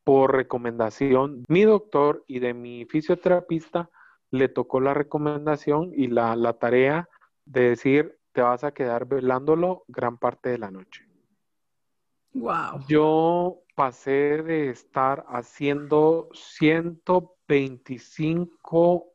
por 0.04 0.36
recomendación. 0.36 1.44
Mi 1.48 1.64
doctor 1.64 2.24
y 2.28 2.40
de 2.40 2.54
mi 2.54 2.86
fisioterapista 2.86 3.90
le 4.32 4.50
tocó 4.50 4.80
la 4.80 4.94
recomendación 4.94 5.92
y 5.96 6.08
la, 6.08 6.36
la 6.36 6.54
tarea 6.54 7.10
de 7.46 7.70
decir, 7.70 8.20
te 8.32 8.42
vas 8.42 8.64
a 8.64 8.74
quedar 8.74 9.06
velándolo 9.06 9.84
gran 9.88 10.18
parte 10.18 10.50
de 10.50 10.58
la 10.58 10.72
noche. 10.72 11.08
Wow. 12.34 12.84
Yo 12.88 13.62
pasé 13.76 14.42
de 14.44 14.70
estar 14.70 15.26
haciendo 15.30 16.30
125 16.34 19.12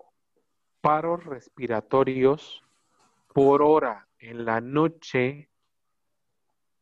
paros 0.80 1.24
respiratorios 1.24 2.64
por 3.34 3.60
hora 3.62 4.08
en 4.18 4.46
la 4.46 4.62
noche 4.62 5.49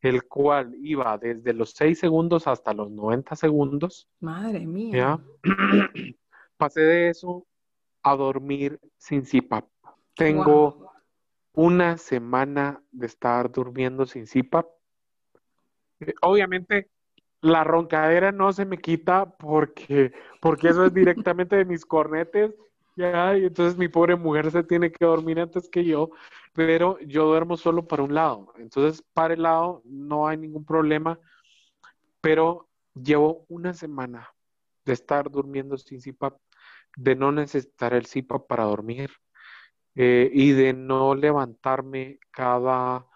el 0.00 0.24
cual 0.24 0.74
iba 0.80 1.16
desde 1.18 1.52
los 1.52 1.70
6 1.70 1.98
segundos 1.98 2.46
hasta 2.46 2.72
los 2.72 2.90
90 2.90 3.36
segundos. 3.36 4.08
Madre 4.20 4.66
mía. 4.66 5.18
Pasé 6.56 6.80
de 6.82 7.08
eso 7.10 7.46
a 8.02 8.16
dormir 8.16 8.80
sin 8.96 9.22
CPAP. 9.22 9.66
Tengo 10.14 10.92
una 11.52 11.96
semana 11.96 12.82
de 12.90 13.06
estar 13.06 13.50
durmiendo 13.50 14.06
sin 14.06 14.26
CPAP. 14.26 14.66
Eh, 16.00 16.14
obviamente, 16.22 16.90
la 17.40 17.64
roncadera 17.64 18.32
no 18.32 18.52
se 18.52 18.64
me 18.64 18.78
quita 18.78 19.36
porque, 19.36 20.12
porque 20.40 20.68
eso 20.68 20.84
es 20.84 20.94
directamente 20.94 21.56
de 21.56 21.64
mis 21.64 21.84
cornetes 21.84 22.54
ya, 22.98 23.38
y 23.38 23.44
entonces 23.44 23.78
mi 23.78 23.86
pobre 23.86 24.16
mujer 24.16 24.50
se 24.50 24.64
tiene 24.64 24.90
que 24.90 25.04
dormir 25.04 25.38
antes 25.38 25.68
que 25.68 25.84
yo, 25.84 26.10
pero 26.52 26.98
yo 27.00 27.26
duermo 27.26 27.56
solo 27.56 27.86
para 27.86 28.02
un 28.02 28.14
lado. 28.14 28.52
Entonces, 28.56 29.02
para 29.12 29.34
el 29.34 29.42
lado 29.42 29.82
no 29.84 30.26
hay 30.28 30.36
ningún 30.36 30.64
problema, 30.64 31.18
pero 32.20 32.68
llevo 32.94 33.44
una 33.48 33.74
semana 33.74 34.28
de 34.84 34.92
estar 34.94 35.30
durmiendo 35.30 35.76
sin 35.76 36.00
CPAP. 36.00 36.38
de 36.96 37.14
no 37.14 37.30
necesitar 37.32 37.92
el 37.94 38.06
CIPA 38.06 38.46
para 38.46 38.64
dormir 38.64 39.10
eh, 39.94 40.30
y 40.32 40.52
de 40.52 40.72
no 40.72 41.14
levantarme 41.14 42.18
cada 42.30 43.06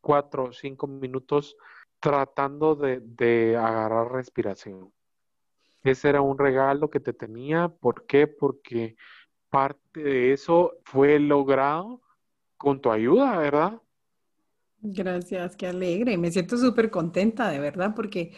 cuatro 0.00 0.44
o 0.46 0.52
cinco 0.52 0.86
minutos 0.86 1.56
tratando 2.00 2.74
de, 2.74 3.00
de 3.00 3.56
agarrar 3.56 4.12
respiración. 4.12 4.92
Ese 5.84 6.08
era 6.08 6.20
un 6.20 6.38
regalo 6.38 6.90
que 6.90 7.00
te 7.00 7.12
tenía. 7.12 7.68
¿Por 7.68 8.06
qué? 8.06 8.26
Porque 8.26 8.96
parte 9.50 10.02
de 10.02 10.32
eso 10.32 10.72
fue 10.84 11.18
logrado 11.18 12.02
con 12.62 12.80
tu 12.80 12.90
ayuda, 12.90 13.36
¿verdad? 13.38 13.82
Gracias, 14.78 15.56
qué 15.56 15.66
alegre. 15.66 16.16
Me 16.16 16.30
siento 16.30 16.56
súper 16.56 16.90
contenta, 16.90 17.50
de 17.50 17.58
verdad, 17.58 17.92
porque 17.94 18.32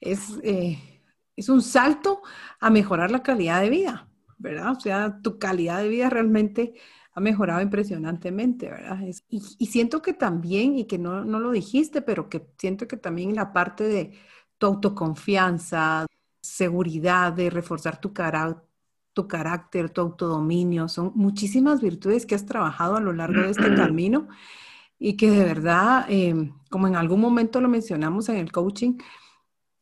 es, 0.00 0.38
eh, 0.42 0.78
es 1.36 1.48
un 1.48 1.62
salto 1.62 2.22
a 2.60 2.70
mejorar 2.70 3.10
la 3.12 3.22
calidad 3.22 3.62
de 3.62 3.70
vida, 3.70 4.08
¿verdad? 4.36 4.72
O 4.72 4.80
sea, 4.80 5.20
tu 5.22 5.38
calidad 5.38 5.80
de 5.80 5.88
vida 5.88 6.10
realmente 6.10 6.74
ha 7.12 7.20
mejorado 7.20 7.60
impresionantemente, 7.60 8.68
¿verdad? 8.68 8.98
y, 9.28 9.66
siento 9.66 10.02
que 10.02 10.12
también, 10.12 10.78
y 10.78 10.86
que 10.86 10.98
no, 10.98 11.24
no 11.24 11.40
lo 11.40 11.50
dijiste, 11.50 12.02
pero 12.02 12.28
que 12.28 12.46
siento 12.58 12.86
que 12.86 12.96
también 12.96 13.34
la 13.34 13.52
parte 13.52 13.84
de 13.84 14.12
tu 14.56 14.66
autoconfianza, 14.66 16.06
seguridad, 16.40 17.32
de 17.32 17.50
reforzar 17.50 18.00
tu, 18.00 18.12
tu 19.18 19.26
carácter, 19.26 19.90
tu 19.90 20.00
autodominio, 20.00 20.88
son 20.88 21.10
muchísimas 21.16 21.80
virtudes 21.80 22.24
que 22.24 22.36
has 22.36 22.46
trabajado 22.46 22.94
a 22.94 23.00
lo 23.00 23.12
largo 23.12 23.42
de 23.42 23.50
este 23.50 23.74
camino 23.74 24.28
y 24.96 25.16
que 25.16 25.28
de 25.28 25.44
verdad, 25.44 26.06
em, 26.08 26.54
como 26.70 26.86
en 26.86 26.94
algún 26.94 27.20
momento 27.20 27.60
lo 27.60 27.68
mencionamos 27.68 28.28
en 28.28 28.36
el 28.36 28.52
coaching, 28.52 28.98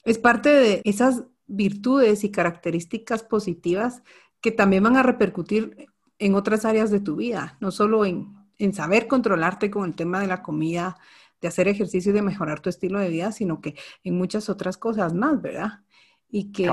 es 0.05 0.16
parte 0.16 0.49
de 0.49 0.80
esas 0.84 1.24
virtudes 1.47 2.24
y 2.24 2.30
características 2.30 3.24
positivas 3.24 4.03
que 4.41 4.53
también 4.53 4.82
van 4.82 4.97
a 4.97 5.03
repercutir 5.03 5.87
en 6.18 6.34
otras 6.34 6.64
áreas 6.64 6.91
de 6.91 7.01
tu 7.01 7.16
vida, 7.16 7.59
no 7.61 7.70
solo 7.70 8.07
en, 8.07 8.34
en 8.57 8.72
saber 8.72 9.07
controlarte 9.07 9.70
con 9.70 9.84
el 9.84 9.95
tema 9.95 10.18
de 10.18 10.28
la 10.28 10.43
comida, 10.43 10.97
de 11.43 11.49
hacer 11.49 11.68
ejercicio 11.68 12.11
y 12.11 12.14
de 12.14 12.22
mejorar 12.22 12.61
tu 12.61 12.70
estilo 12.70 12.99
de 13.01 13.11
vida, 13.11 13.32
sino 13.32 13.61
que 13.61 13.74
en 14.03 14.16
muchas 14.16 14.49
otras 14.49 14.78
cosas 14.78 15.12
más, 15.12 15.43
¿verdad? 15.43 15.80
Y 16.30 16.53
que... 16.53 16.70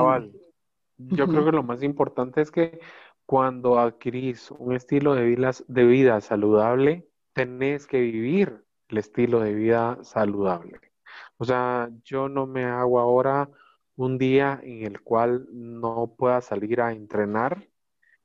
Yo 1.09 1.27
creo 1.27 1.45
que 1.45 1.51
lo 1.51 1.63
más 1.63 1.83
importante 1.83 2.41
es 2.41 2.51
que 2.51 2.79
cuando 3.25 3.79
adquirís 3.79 4.51
un 4.51 4.73
estilo 4.73 5.15
de 5.15 5.23
vida, 5.23 5.51
de 5.67 5.85
vida 5.85 6.21
saludable, 6.21 7.07
tenés 7.33 7.87
que 7.87 7.99
vivir 7.99 8.63
el 8.89 8.97
estilo 8.97 9.39
de 9.39 9.53
vida 9.53 9.97
saludable. 10.03 10.79
O 11.37 11.45
sea, 11.45 11.89
yo 12.03 12.29
no 12.29 12.45
me 12.47 12.63
hago 12.65 12.99
ahora 12.99 13.49
un 13.95 14.17
día 14.17 14.59
en 14.63 14.83
el 14.83 15.01
cual 15.01 15.47
no 15.51 16.13
pueda 16.17 16.41
salir 16.41 16.81
a 16.81 16.91
entrenar, 16.91 17.67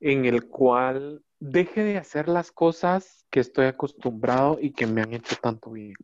en 0.01 0.25
el 0.25 0.49
cual 0.49 1.23
deje 1.41 1.85
de 1.85 1.99
hacer 1.99 2.29
las 2.29 2.51
cosas 2.53 3.27
que 3.31 3.41
estoy 3.41 3.67
acostumbrado 3.67 4.59
y 4.61 4.73
que 4.73 4.87
me 4.87 5.03
han 5.03 5.13
hecho 5.13 5.37
tanto 5.41 5.71
bien. 5.71 5.95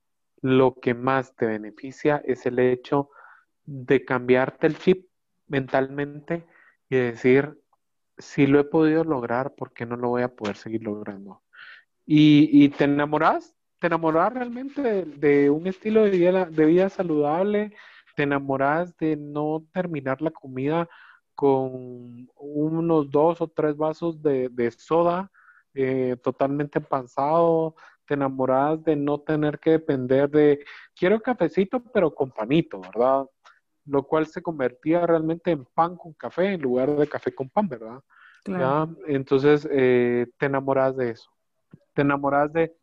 Lo 0.41 0.75
que 0.75 0.95
más 0.95 1.35
te 1.35 1.47
beneficia 1.47 2.22
es 2.25 2.47
el 2.47 2.59
hecho 2.59 3.11
de 3.64 4.05
cambiarte 4.05 4.66
el 4.66 4.79
chip 4.79 5.09
mentalmente 5.47 6.47
y 6.89 6.97
decir, 6.97 7.59
si 8.18 8.47
lo 8.47 8.61
he 8.61 8.64
podido 8.64 9.05
lograr, 9.05 9.55
¿por 9.55 9.72
qué 9.72 9.87
no 9.87 9.97
lo 9.97 10.11
voy 10.11 10.22
a 10.22 10.35
poder 10.35 10.57
seguir 10.57 10.82
logrando? 10.82 11.43
Y, 12.07 12.68
te 12.70 12.85
enamoras, 12.85 13.55
te 13.78 13.87
enamoras 13.87 14.35
realmente 14.35 15.05
de, 15.05 15.51
un 15.51 15.66
estilo 15.66 16.05
de 16.05 16.11
vida, 16.11 16.45
de 16.47 16.66
vida 16.66 16.89
saludable, 16.89 17.72
te 18.14 18.24
enamoras 18.24 18.97
de 18.99 19.16
no 19.16 19.66
terminar 19.72 20.20
la 20.22 20.30
comida 20.30 20.89
con 21.35 22.28
unos 22.37 23.11
dos 23.11 23.41
o 23.41 23.49
tres 23.49 23.76
vasos 23.76 24.22
de, 24.22 24.70
soda 24.76 25.30
eh, 25.72 26.16
totalmente 26.22 26.78
empanzado, 26.78 27.74
te 28.07 28.14
enamoras 28.14 28.82
de 28.85 28.97
no 28.97 29.20
tener 29.20 29.59
que 29.59 29.70
depender 29.70 30.30
de, 30.30 30.64
quiero 30.95 31.20
cafecito 31.20 31.82
pero 31.93 32.14
con 32.14 32.30
panito, 32.30 32.80
¿verdad? 32.80 33.26
Lo 33.87 34.03
cual 34.05 34.26
se 34.26 34.43
convertía 34.43 35.07
realmente 35.07 35.51
en 35.51 35.64
pan 35.64 35.97
con 35.97 36.12
café 36.14 36.53
en 36.53 36.62
lugar 36.62 36.97
de 36.97 37.07
café 37.07 37.35
con 37.35 37.49
pan, 37.51 37.68
¿verdad? 37.68 38.01
Entonces 39.07 39.66
eh, 39.70 40.26
te 40.39 40.47
enamoras 40.47 40.97
de 40.97 41.11
eso 41.11 41.35
te 41.95 42.03
enamoras 42.03 42.53
de 42.53 42.76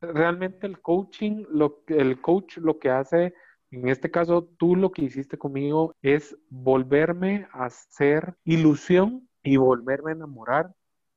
realmente 0.00 0.66
el 0.66 0.80
coaching, 0.80 1.44
lo, 1.50 1.82
el 1.88 2.20
coach 2.20 2.58
lo 2.58 2.78
que 2.78 2.90
hace, 2.90 3.34
en 3.70 3.88
este 3.88 4.10
caso 4.10 4.48
tú 4.58 4.74
lo 4.74 4.90
que 4.90 5.02
hiciste 5.02 5.38
conmigo 5.38 5.94
es 6.02 6.36
volverme 6.48 7.46
a 7.52 7.66
hacer 7.66 8.34
ilusión 8.44 9.28
y 9.42 9.56
volverme 9.56 10.12
a 10.12 10.14
enamorar 10.14 10.72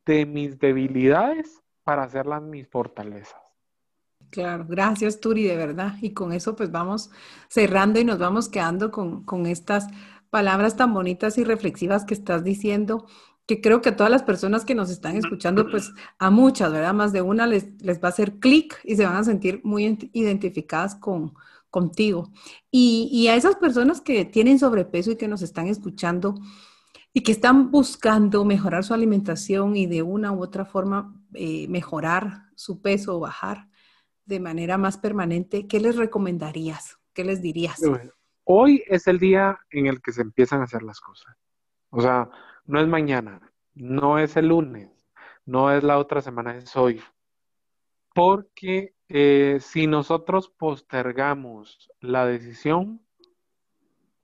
de 0.06 0.26
mis 0.26 0.60
debilidades 0.60 1.62
para 1.84 2.04
hacerlas 2.04 2.42
mis 2.42 2.68
fortalezas. 2.68 3.49
Claro, 4.30 4.66
gracias 4.68 5.20
Turi, 5.20 5.44
de 5.44 5.56
verdad. 5.58 5.96
Y 6.02 6.14
con 6.14 6.34
eso 6.34 6.56
pues 6.56 6.72
vamos 6.72 7.10
cerrando 7.50 8.00
y 8.00 8.06
nos 8.06 8.20
vamos 8.20 8.50
quedando 8.50 8.92
con, 8.92 9.24
con 9.24 9.46
estas 9.48 9.88
palabras 10.30 10.76
tan 10.76 10.94
bonitas 10.94 11.38
y 11.38 11.44
reflexivas 11.44 12.06
que 12.06 12.14
estás 12.14 12.44
diciendo 12.44 13.08
que 13.48 13.62
creo 13.62 13.82
que 13.82 13.90
a 13.90 13.96
todas 13.96 14.12
las 14.12 14.22
personas 14.22 14.64
que 14.64 14.76
nos 14.76 14.92
están 14.92 15.16
escuchando, 15.18 15.68
pues 15.72 15.92
a 16.20 16.30
muchas, 16.30 16.72
¿verdad? 16.72 16.94
Más 16.94 17.14
de 17.14 17.24
una 17.24 17.48
les, 17.48 17.82
les 17.82 17.98
va 18.00 18.10
a 18.10 18.12
hacer 18.12 18.38
clic 18.38 18.80
y 18.84 18.96
se 18.96 19.06
van 19.06 19.16
a 19.16 19.24
sentir 19.24 19.62
muy 19.64 19.86
identificadas 20.14 20.94
con, 20.94 21.34
contigo. 21.72 22.32
Y, 22.70 23.10
y, 23.12 23.28
a 23.28 23.36
esas 23.36 23.56
personas 23.56 24.02
que 24.02 24.24
tienen 24.26 24.60
sobrepeso 24.60 25.10
y 25.12 25.16
que 25.16 25.28
nos 25.28 25.42
están 25.42 25.68
escuchando 25.68 26.36
y 27.12 27.22
que 27.22 27.32
están 27.32 27.72
buscando 27.72 28.46
mejorar 28.46 28.84
su 28.84 28.94
alimentación 28.94 29.76
y 29.76 29.88
de 29.88 30.04
una 30.04 30.32
u 30.32 30.44
otra 30.44 30.66
forma 30.66 31.16
eh, 31.34 31.68
mejorar 31.70 32.50
su 32.56 32.82
peso 32.82 33.18
o 33.18 33.20
bajar 33.20 33.69
de 34.30 34.40
manera 34.40 34.78
más 34.78 34.98
permanente, 34.98 35.68
¿qué 35.68 35.80
les 35.80 35.98
recomendarías? 35.98 37.00
¿Qué 37.14 37.24
les 37.26 37.42
dirías? 37.42 37.82
Hoy 38.44 38.84
es 38.88 39.08
el 39.08 39.18
día 39.20 39.60
en 39.72 39.88
el 39.88 40.02
que 40.02 40.12
se 40.12 40.22
empiezan 40.22 40.62
a 40.62 40.66
hacer 40.66 40.84
las 40.84 41.02
cosas. 41.02 41.36
O 41.90 42.00
sea, 42.00 42.30
no 42.66 42.80
es 42.80 42.88
mañana, 42.88 43.52
no 43.74 44.20
es 44.20 44.38
el 44.38 44.50
lunes, 44.50 44.90
no 45.46 45.72
es 45.72 45.84
la 45.84 45.98
otra 45.98 46.22
semana, 46.22 46.56
es 46.56 46.76
hoy. 46.76 47.02
Porque 48.14 48.94
eh, 49.08 49.58
si 49.60 49.88
nosotros 49.88 50.50
postergamos 50.50 51.92
la 52.00 52.28
decisión, 52.28 53.02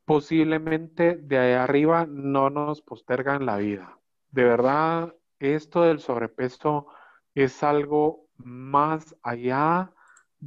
posiblemente 0.06 1.16
de 1.16 1.40
ahí 1.40 1.54
arriba 1.54 2.06
no 2.06 2.52
nos 2.52 2.84
postergan 2.84 3.48
la 3.48 3.58
vida. 3.58 3.98
De 4.30 4.44
verdad, 4.44 5.16
esto 5.40 5.82
del 5.82 6.00
sobrepeso 6.00 6.88
es 7.34 7.64
algo 7.64 8.28
más 8.38 9.16
allá 9.24 9.92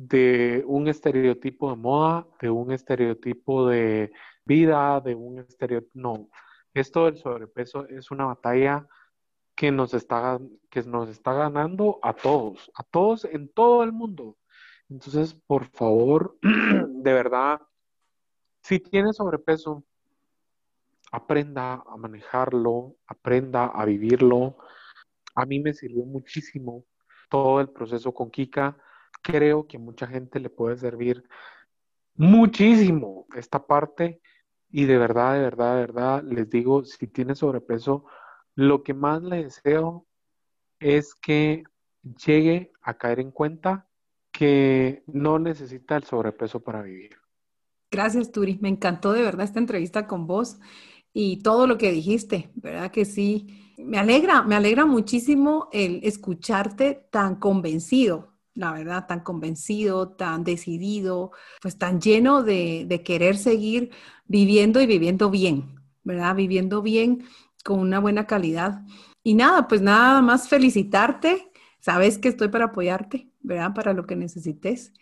de 0.01 0.63
un 0.65 0.87
estereotipo 0.87 1.71
de 1.71 1.77
moda, 1.77 2.25
de 2.41 2.49
un 2.51 2.71
estereotipo 2.71 3.67
de 3.67 4.13
vida, 4.45 5.01
de 5.01 5.17
un 5.17 5.41
estereotipo, 5.41 5.91
no, 5.95 6.29
esto 6.73 7.07
del 7.07 7.17
sobrepeso 7.17 7.85
es 7.89 8.13
una 8.13 8.27
batalla 8.27 8.87
que 9.57 9.73
nos 9.73 9.95
está, 9.95 10.39
que 10.71 10.85
nos 10.85 11.09
está 11.09 11.33
ganando 11.33 11.99
a 12.03 12.13
todos, 12.13 12.71
a 12.77 12.85
todos 12.85 13.25
en 13.25 13.49
todo 13.49 13.83
el 13.83 13.91
mundo. 13.91 14.37
Entonces, 14.89 15.35
por 15.35 15.67
favor, 15.67 16.39
de 16.43 17.13
verdad, 17.13 17.61
si 18.63 18.79
tiene 18.79 19.13
sobrepeso, 19.13 19.83
aprenda 21.11 21.83
a 21.85 21.97
manejarlo, 21.97 22.95
aprenda 23.09 23.65
a 23.65 23.85
vivirlo. 23.85 24.59
A 25.35 25.45
mí 25.45 25.59
me 25.59 25.75
sirvió 25.75 26.05
muchísimo 26.05 26.85
todo 27.29 27.61
el 27.61 27.69
proceso 27.71 28.15
con 28.15 28.31
Kika. 28.31 28.79
Creo 29.23 29.67
que 29.67 29.77
a 29.77 29.81
mucha 29.81 30.07
gente 30.07 30.41
le 30.41 30.51
puede 30.51 30.77
servir 30.77 31.25
muchísimo 32.15 33.27
esta 33.35 33.67
parte 33.67 34.21
y 34.71 34.85
de 34.85 34.99
verdad, 34.99 35.35
de 35.35 35.41
verdad, 35.41 35.75
de 35.75 35.81
verdad, 35.81 36.23
les 36.25 36.51
digo, 36.51 36.85
si 36.85 37.07
tiene 37.07 37.35
sobrepeso, 37.35 38.05
lo 38.55 38.83
que 38.83 38.93
más 38.93 39.23
le 39.23 39.45
deseo 39.45 40.07
es 40.79 41.15
que 41.15 41.65
llegue 42.25 42.73
a 42.83 42.99
caer 42.99 43.21
en 43.21 43.31
cuenta 43.31 43.89
que 44.31 45.03
no 45.07 45.39
necesita 45.39 45.97
el 45.97 46.05
sobrepeso 46.05 46.61
para 46.61 46.83
vivir. 46.83 47.17
Gracias, 47.91 48.31
Turi. 48.31 48.59
Me 48.61 48.69
encantó 48.69 49.13
de 49.13 49.23
verdad 49.23 49.45
esta 49.45 49.59
entrevista 49.59 50.07
con 50.07 50.27
vos 50.27 50.59
y 51.13 51.43
todo 51.43 51.67
lo 51.67 51.79
que 51.79 51.91
dijiste, 51.91 52.51
¿verdad 52.57 52.91
que 52.91 53.05
sí? 53.05 53.75
Me 53.79 53.99
alegra, 53.99 54.43
me 54.43 54.55
alegra 54.55 54.85
muchísimo 54.85 55.69
el 55.73 56.01
escucharte 56.03 57.09
tan 57.11 57.37
convencido 57.37 58.38
la 58.59 58.73
verdad, 58.73 59.07
tan 59.07 59.21
convencido, 59.21 60.09
tan 60.09 60.43
decidido, 60.43 61.31
pues 61.63 61.79
tan 61.79 62.01
lleno 62.01 62.43
de, 62.43 63.03
querer 63.05 63.37
seguir 63.37 63.91
viviendo 64.27 64.81
y 64.81 64.87
viviendo 64.87 65.31
bien, 65.31 65.81
¿verdad? 66.03 66.35
Viviendo 66.35 66.83
bien 66.83 67.25
con 67.65 67.79
una 67.79 68.01
buena 68.01 68.27
calidad. 68.27 68.83
Y 69.23 69.35
nada, 69.35 69.69
pues 69.69 69.81
nada 69.81 70.21
más 70.23 70.49
felicitarte. 70.49 71.53
Sabes 71.79 72.19
que 72.19 72.27
estoy 72.27 72.49
para 72.49 72.67
apoyarte, 72.67 73.31
¿verdad? 73.43 73.75
Para 73.75 73.93
lo 73.93 74.07
que 74.07 74.17
necesites. 74.17 74.93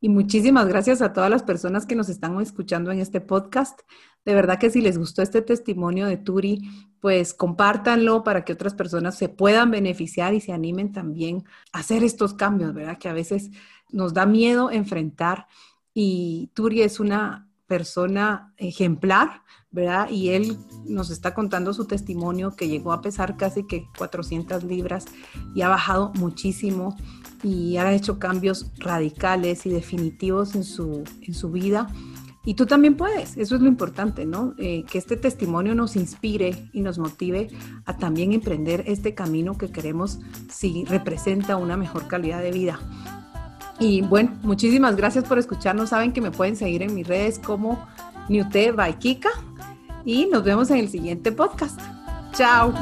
Y 0.00 0.08
muchísimas 0.08 0.68
gracias 0.68 1.02
a 1.02 1.12
todas 1.12 1.30
las 1.30 1.42
personas 1.42 1.86
que 1.86 1.96
nos 1.96 2.08
están 2.08 2.40
escuchando 2.40 2.92
en 2.92 3.00
este 3.00 3.20
podcast. 3.20 3.80
De 4.24 4.34
verdad 4.34 4.58
que 4.58 4.70
si 4.70 4.80
les 4.80 4.98
gustó 4.98 5.22
este 5.22 5.42
testimonio 5.42 6.06
de 6.06 6.16
Turi, 6.16 6.62
pues 7.00 7.32
compártanlo 7.32 8.22
para 8.22 8.44
que 8.44 8.52
otras 8.52 8.74
personas 8.74 9.16
se 9.16 9.28
puedan 9.28 9.70
beneficiar 9.70 10.34
y 10.34 10.40
se 10.40 10.52
animen 10.52 10.92
también 10.92 11.44
a 11.72 11.78
hacer 11.78 12.04
estos 12.04 12.34
cambios, 12.34 12.74
¿verdad? 12.74 12.98
Que 12.98 13.08
a 13.08 13.14
veces 13.14 13.50
nos 13.90 14.12
da 14.12 14.26
miedo 14.26 14.70
enfrentar 14.70 15.46
y 15.94 16.50
Turi 16.54 16.82
es 16.82 17.00
una 17.00 17.48
persona 17.66 18.52
ejemplar, 18.56 19.42
¿verdad? 19.70 20.10
Y 20.10 20.30
él 20.30 20.58
nos 20.84 21.10
está 21.10 21.34
contando 21.34 21.72
su 21.72 21.86
testimonio 21.86 22.56
que 22.56 22.68
llegó 22.68 22.92
a 22.92 23.00
pesar 23.00 23.36
casi 23.36 23.64
que 23.66 23.86
400 23.96 24.64
libras 24.64 25.06
y 25.54 25.62
ha 25.62 25.68
bajado 25.68 26.12
muchísimo 26.16 26.96
y 27.42 27.76
ha 27.76 27.92
hecho 27.92 28.18
cambios 28.18 28.72
radicales 28.78 29.66
y 29.66 29.70
definitivos 29.70 30.54
en 30.54 30.64
su, 30.64 31.04
en 31.22 31.32
su 31.32 31.50
vida. 31.50 31.88
Y 32.44 32.54
tú 32.54 32.64
también 32.64 32.96
puedes, 32.96 33.36
eso 33.36 33.54
es 33.54 33.60
lo 33.60 33.68
importante, 33.68 34.24
¿no? 34.24 34.54
Eh, 34.56 34.84
que 34.90 34.96
este 34.96 35.16
testimonio 35.16 35.74
nos 35.74 35.94
inspire 35.94 36.70
y 36.72 36.80
nos 36.80 36.98
motive 36.98 37.48
a 37.84 37.98
también 37.98 38.32
emprender 38.32 38.84
este 38.86 39.14
camino 39.14 39.58
que 39.58 39.70
queremos 39.70 40.20
si 40.48 40.84
representa 40.86 41.56
una 41.56 41.76
mejor 41.76 42.08
calidad 42.08 42.42
de 42.42 42.50
vida. 42.50 42.80
Y 43.78 44.02
bueno, 44.02 44.38
muchísimas 44.42 44.96
gracias 44.96 45.24
por 45.24 45.38
escucharnos. 45.38 45.90
Saben 45.90 46.12
que 46.12 46.20
me 46.20 46.30
pueden 46.30 46.56
seguir 46.56 46.82
en 46.82 46.94
mis 46.94 47.06
redes 47.06 47.38
como 47.38 47.86
Newte 48.28 48.72
by 48.72 48.96
y 50.04 50.26
nos 50.26 50.44
vemos 50.44 50.70
en 50.70 50.78
el 50.78 50.88
siguiente 50.88 51.32
podcast. 51.32 51.78
Chao. 52.32 52.72